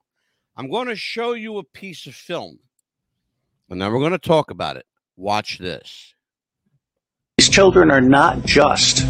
[0.55, 2.59] I'm going to show you a piece of film,
[3.70, 4.86] and then we're going to talk about it.
[5.15, 6.13] Watch this.
[7.38, 9.05] These children are not just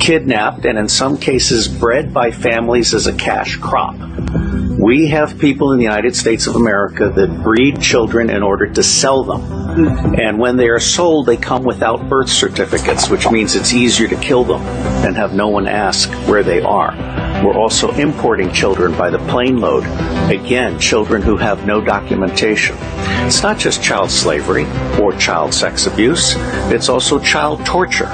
[0.00, 3.96] kidnapped and in some cases bred by families as a cash crop.
[4.78, 8.82] We have people in the United States of America that breed children in order to
[8.82, 10.14] sell them.
[10.20, 14.16] And when they are sold, they come without birth certificates, which means it's easier to
[14.16, 14.60] kill them
[15.04, 16.92] and have no one ask where they are.
[17.46, 19.84] We're also importing children by the plane load.
[20.28, 22.76] Again, children who have no documentation.
[23.24, 24.66] It's not just child slavery
[25.00, 26.34] or child sex abuse,
[26.72, 28.08] it's also child torture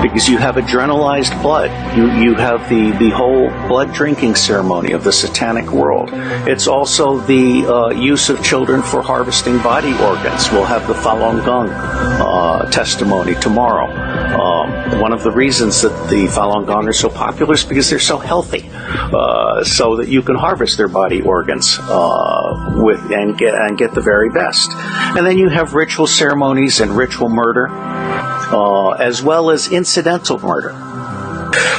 [0.00, 1.70] because you have adrenalized blood.
[1.94, 6.08] You, you have the, the whole blood drinking ceremony of the satanic world.
[6.48, 10.50] It's also the uh, use of children for harvesting body organs.
[10.50, 14.07] We'll have the Falun Gong uh, testimony tomorrow.
[14.28, 17.98] Um, one of the reasons that the Falun Gong are so popular is because they're
[17.98, 23.54] so healthy, uh, so that you can harvest their body organs uh, with and get
[23.54, 24.70] and get the very best.
[25.16, 30.72] And then you have ritual ceremonies and ritual murder, uh, as well as incidental murder.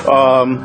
[0.10, 0.58] Um,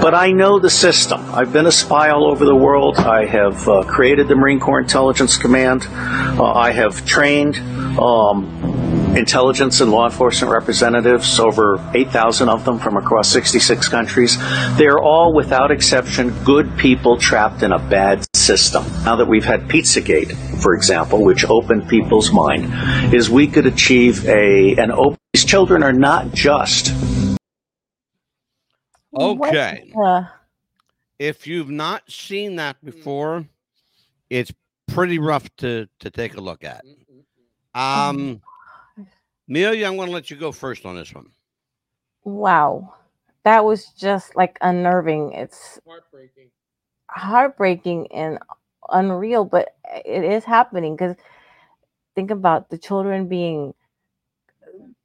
[0.00, 1.20] but I know the system.
[1.32, 2.96] I've been a spy all over the world.
[2.96, 5.86] I have uh, created the Marine Corps Intelligence Command.
[5.88, 7.56] Uh, I have trained
[7.98, 8.69] um,
[9.16, 14.38] intelligence and law enforcement representatives, over 8,000 of them from across 66 countries.
[14.76, 18.84] They are all, without exception, good people trapped in a bad system.
[19.04, 24.26] Now that we've had Pizzagate, for example, which opened people's mind, is we could achieve
[24.26, 25.18] a an open.
[25.32, 26.92] These children are not just
[29.14, 29.92] Okay.
[31.18, 33.44] If you've not seen that before,
[34.30, 34.52] it's
[34.88, 36.84] pretty rough to to take a look at.
[37.74, 38.40] Um,
[39.50, 41.26] Amelia, I'm going to let you go first on this one.
[42.24, 42.94] wow.
[43.44, 45.32] That was just like unnerving.
[45.32, 46.50] It's Heartbreaking.
[47.08, 48.38] heartbreaking and
[48.90, 49.70] unreal, but
[50.04, 51.16] it is happening because
[52.14, 53.72] think about the children being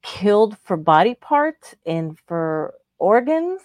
[0.04, 3.62] killed for body parts and for organs.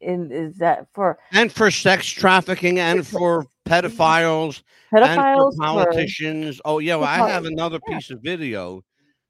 [0.00, 4.62] And is that for And for sex trafficking, and for pedophiles,
[4.92, 5.36] pedophiles?
[5.36, 6.60] for for- politicians.
[6.64, 8.82] Oh yeah, well, I have another piece of video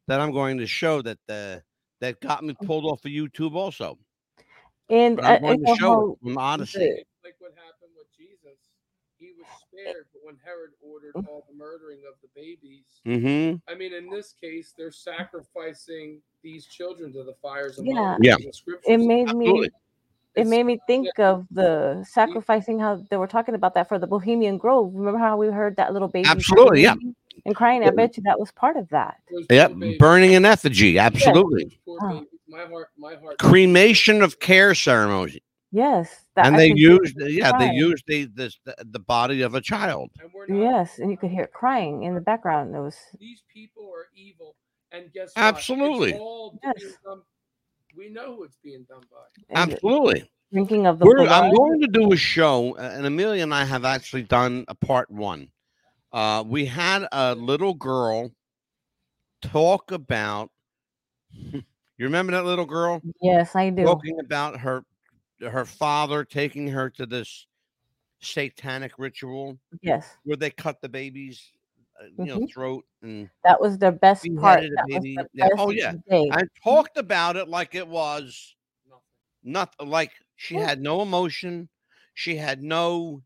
[0.09, 1.57] that I'm going to show that uh,
[2.01, 3.99] that got me pulled off of YouTube also.
[4.91, 6.79] and But I'm uh, going it's to show whole- it from Odysee.
[6.79, 8.59] the- Like what happened with Jesus.
[9.19, 13.57] He was spared, but when Herod ordered all the murdering of the babies, Mm-hmm.
[13.73, 18.17] I mean, in this case, they're sacrificing these children to the fires of Yeah.
[18.21, 18.37] Yeah.
[18.39, 18.85] in the scriptures.
[18.87, 19.71] it made me Absolutely.
[20.35, 24.07] it made me think of the sacrificing how they were talking about that for the
[24.07, 24.93] Bohemian Grove.
[24.95, 26.29] Remember how we heard that little baby?
[26.29, 26.95] Absolutely, yeah.
[26.95, 27.15] baby?
[27.45, 29.17] And crying, I bet you that was part of that.
[29.51, 31.79] Yep, burning an effigy, absolutely.
[31.89, 32.23] Uh-huh.
[32.49, 33.39] My heart, my heart.
[33.39, 35.43] Cremation of care ceremony.
[35.73, 36.25] yes.
[36.37, 39.55] that- and I they used it yeah they used the, this the the body of
[39.55, 40.11] a child
[40.49, 42.75] Yes, and you could hear it crying in the background.
[42.75, 44.57] It was These people are evil,
[44.93, 45.43] and guess what?
[45.45, 46.11] Absolutely.
[46.13, 47.23] It's all being done-
[47.97, 49.61] we know who it's being done by.
[49.61, 53.85] absolutely drinking of the i'm going to do a show and amelia and i have
[53.85, 55.49] actually done a part one
[56.15, 58.33] uh we had a little girl
[59.43, 60.51] talk about
[61.33, 61.63] you
[61.99, 63.85] remember that little girl Yes, I do.
[63.85, 64.85] talking about her
[65.41, 67.47] her father taking her to this
[68.21, 70.17] satanic ritual Yes.
[70.25, 71.53] where they cut the baby's
[72.01, 74.61] uh, you know throat and That was the best part.
[74.63, 75.17] beheaded a was baby.
[75.17, 76.31] the Yeah, best Oh yeah, day.
[76.31, 78.57] I talked about it like it was
[79.43, 79.89] nothing.
[79.89, 81.69] Like she had no emotion,
[82.15, 83.23] she had no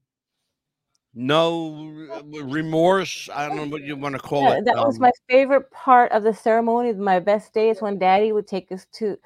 [1.15, 1.87] no
[2.25, 3.29] remorse.
[3.35, 4.65] I don't know what you want to call Yeah, it.
[4.67, 6.93] that was um, my favorite part of the ceremony.
[6.93, 9.17] My best day is when Daddy would take us to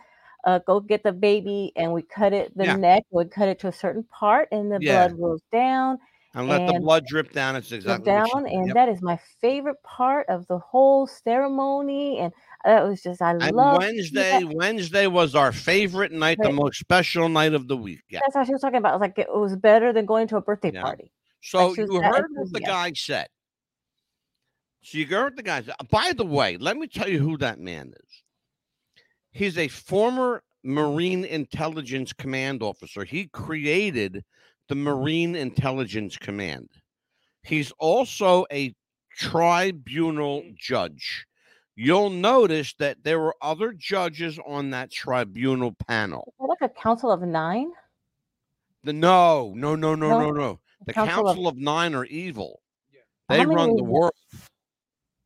[0.44, 2.76] uh, go get the baby, and we cut it the Yeah.
[2.76, 3.04] neck.
[3.10, 5.08] Would cut it to a certain part, and the Yeah.
[5.08, 5.98] blood rolls down.
[6.34, 7.56] and let the blood drip down.
[7.56, 8.74] It's exactly down, and yep.
[8.74, 12.18] that is my favorite part of the whole ceremony.
[12.18, 12.32] And
[12.64, 17.52] that was just I love Wednesday, Wednesday was our favorite night, the most special night
[17.52, 18.00] of the week.
[18.08, 18.20] Yeah.
[18.22, 18.92] That's what she was talking about.
[18.94, 20.82] It was like it was better than going to a birthday Yeah.
[20.82, 21.12] party.
[21.42, 22.66] So you heard what the enthusiastic.
[22.66, 23.26] guy said.
[24.82, 25.74] So you heard the guy said.
[25.90, 28.22] By the way, let me tell you who that man is.
[29.32, 33.04] He's a former Marine Intelligence Command officer.
[33.04, 34.24] He created
[34.68, 36.68] the Marine Intelligence Command.
[37.42, 38.74] He's also a
[39.16, 41.26] tribunal judge.
[41.74, 46.24] You'll notice that there were other judges on that tribunal panel.
[46.28, 47.70] Is that like a council of nine?
[48.84, 50.20] The no, no, no, no, No?
[50.20, 50.60] no, no.
[50.86, 52.62] The Council Council, of- of Nine are evil.
[53.28, 54.14] How They run the world.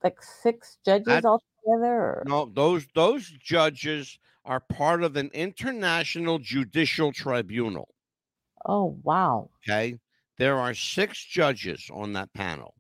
[0.05, 1.95] Like six judges That- altogether?
[1.95, 2.23] Or?
[2.27, 7.89] No, those those judges are part of an international judicial tribunal.
[8.65, 9.51] Oh wow!
[9.65, 9.99] Okay,
[10.39, 12.75] there are six judges on that panel.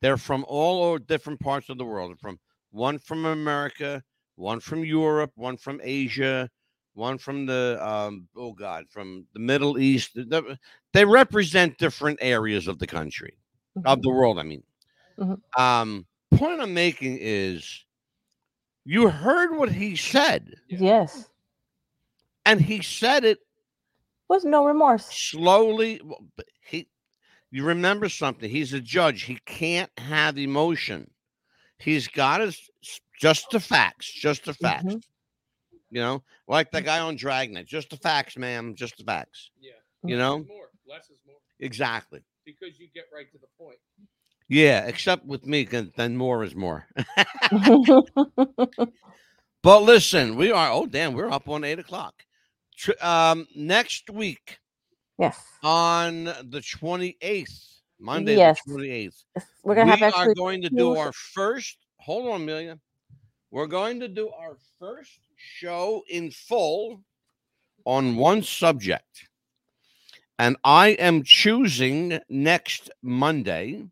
[0.00, 2.18] They're from all over different parts of the world.
[2.18, 2.38] From
[2.70, 4.02] one from America,
[4.36, 6.50] one from Europe, one from Asia,
[7.00, 10.10] one from the um, oh god, from the Middle East.
[10.14, 10.58] They-
[10.92, 13.34] They represent different areas of the country,
[13.84, 14.38] of the world.
[14.38, 14.62] I mean,
[15.18, 15.40] Mhm.
[15.58, 17.84] um, point I'm making is,
[18.84, 21.28] you heard what he said, Yes,
[22.44, 23.38] and he said it
[24.28, 25.06] was no remorse.
[25.06, 26.00] slowly.
[26.66, 26.88] He,
[27.52, 28.48] you remember something?
[28.50, 29.22] He's a judge.
[29.22, 31.10] He can't have emotion.
[31.78, 32.60] He's got his
[33.20, 34.94] just the facts, just the facts.
[34.94, 35.02] Mhm.
[35.90, 39.50] You know, like the guy on Dragnet, just the facts, ma'am, just the facts.
[39.60, 39.72] Yeah.
[40.04, 40.70] You know, more.
[40.88, 42.20] Less is more exactly.
[42.44, 43.78] because you get right to the point.
[44.48, 46.86] Yeah, except with me, then more is more.
[49.62, 50.70] but listen, we are.
[50.70, 52.14] Oh, damn, we're up on eight o'clock.
[53.00, 54.58] Um, next week
[55.18, 58.60] yes, on the twenty eighth, Monday Yes.
[58.66, 59.22] the twenty eighth,
[59.62, 61.76] we're gonna have we actually are going to do our first.
[61.98, 62.78] Hold on, Amelia.
[63.52, 67.02] We're going to do our first show in full
[67.84, 69.28] on one subject,
[70.38, 73.86] and I am choosing next Monday.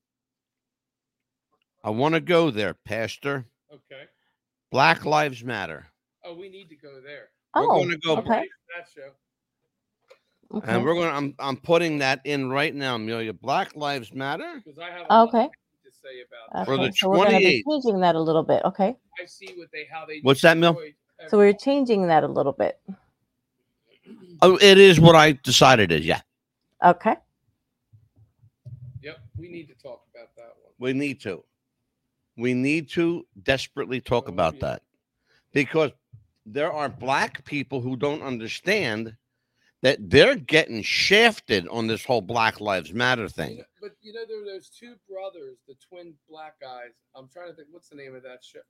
[1.82, 3.46] I want to go there, Pastor.
[3.72, 4.02] Okay.
[4.70, 5.86] Black Lives Matter.
[6.24, 7.28] Oh, we need to go there.
[7.54, 9.10] Oh, we're Oh, gonna go- I'm that show.
[10.58, 10.72] okay.
[10.72, 13.32] And we're going to, I'm, I'm putting that in right now, Amelia.
[13.32, 14.60] Black Lives Matter.
[14.62, 15.48] Because I have a lot Okay.
[15.84, 16.20] to say
[16.52, 17.82] about For Okay, the so we're gonna be 28th.
[17.82, 18.62] changing that a little bit.
[18.66, 20.78] Okay, I see what they how they What's that, Mil?
[21.18, 22.80] Destroyed so we're changing that a little bit.
[24.40, 26.06] Oh, it is what I decided is.
[26.06, 26.20] Yeah,
[26.84, 27.16] Okay,
[29.02, 30.72] Yep, we need to talk about that one.
[30.78, 31.44] we need to.
[32.36, 34.60] We need to desperately talk Oh, about yeah.
[34.60, 34.82] that
[35.52, 35.90] because
[36.46, 39.16] there are black people who don't understand
[39.82, 43.58] that they're getting shafted on this whole Black Lives Matter thing.
[43.58, 46.90] know- but you know, there were those two brothers, the twin black guys.
[47.14, 48.60] I'm trying to think, what's the name of that show?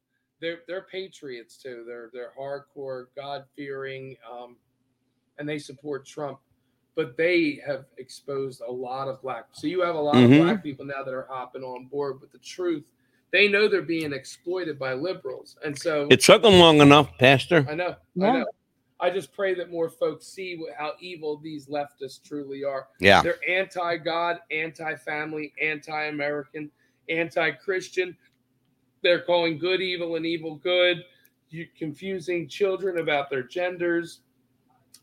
[0.41, 1.85] They're they're patriots too.
[1.87, 4.57] They're they're hardcore, God fearing, um,
[5.39, 6.39] and they support Trump.
[6.95, 9.47] But they have exposed a lot of black.
[9.53, 10.41] So you have a lot Mhm.
[10.41, 12.85] of black people now that are hopping on board with the truth.
[13.31, 17.67] They know they're being exploited by liberals, and so It took them long enough, Pastor.
[17.69, 17.97] I know.
[18.21, 18.47] I know.
[19.01, 22.89] I just pray that more folks see how evil these leftists truly are.
[22.99, 23.23] Yeah.
[23.23, 26.71] They're anti God, anti family, anti American,
[27.09, 28.17] anti Christian.
[29.03, 31.05] They're calling good evil and evil good,
[31.51, 34.21] you, confusing children about their genders.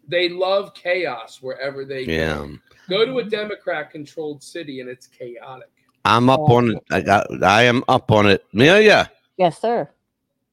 [0.07, 2.35] They love chaos wherever they Yeah.
[2.45, 2.57] go.
[2.89, 5.69] Go to a Democrat controlled city and it's chaotic.
[6.03, 6.83] I'm up on it.
[6.91, 7.43] I got.
[7.43, 8.45] I am up on it.
[8.53, 9.89] Amelia, Yes, sir.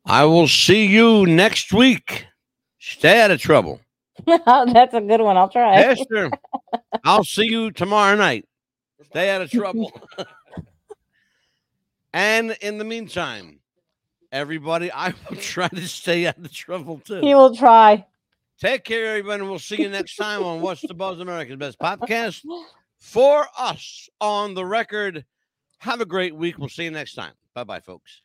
[0.06, 2.26] I will see you next week.
[2.78, 3.80] Stay out of trouble.
[4.26, 5.36] That's a good one.
[5.36, 5.76] I'll try.
[5.76, 6.30] Esther,
[7.04, 8.48] I'll see you tomorrow night.
[9.10, 9.92] Stay out of trouble.
[12.12, 13.60] and in the meantime,
[14.30, 17.20] everybody, I will try to stay out of trouble too.
[17.20, 18.04] He will try.
[18.60, 19.42] Take care, everybody.
[19.42, 22.42] We'll see you next time on What's the Buzz America's Best Podcast.
[23.00, 25.24] For us on the record,
[25.78, 26.58] have a great week.
[26.58, 27.32] We'll see you next time.
[27.54, 28.22] Bye bye, folks.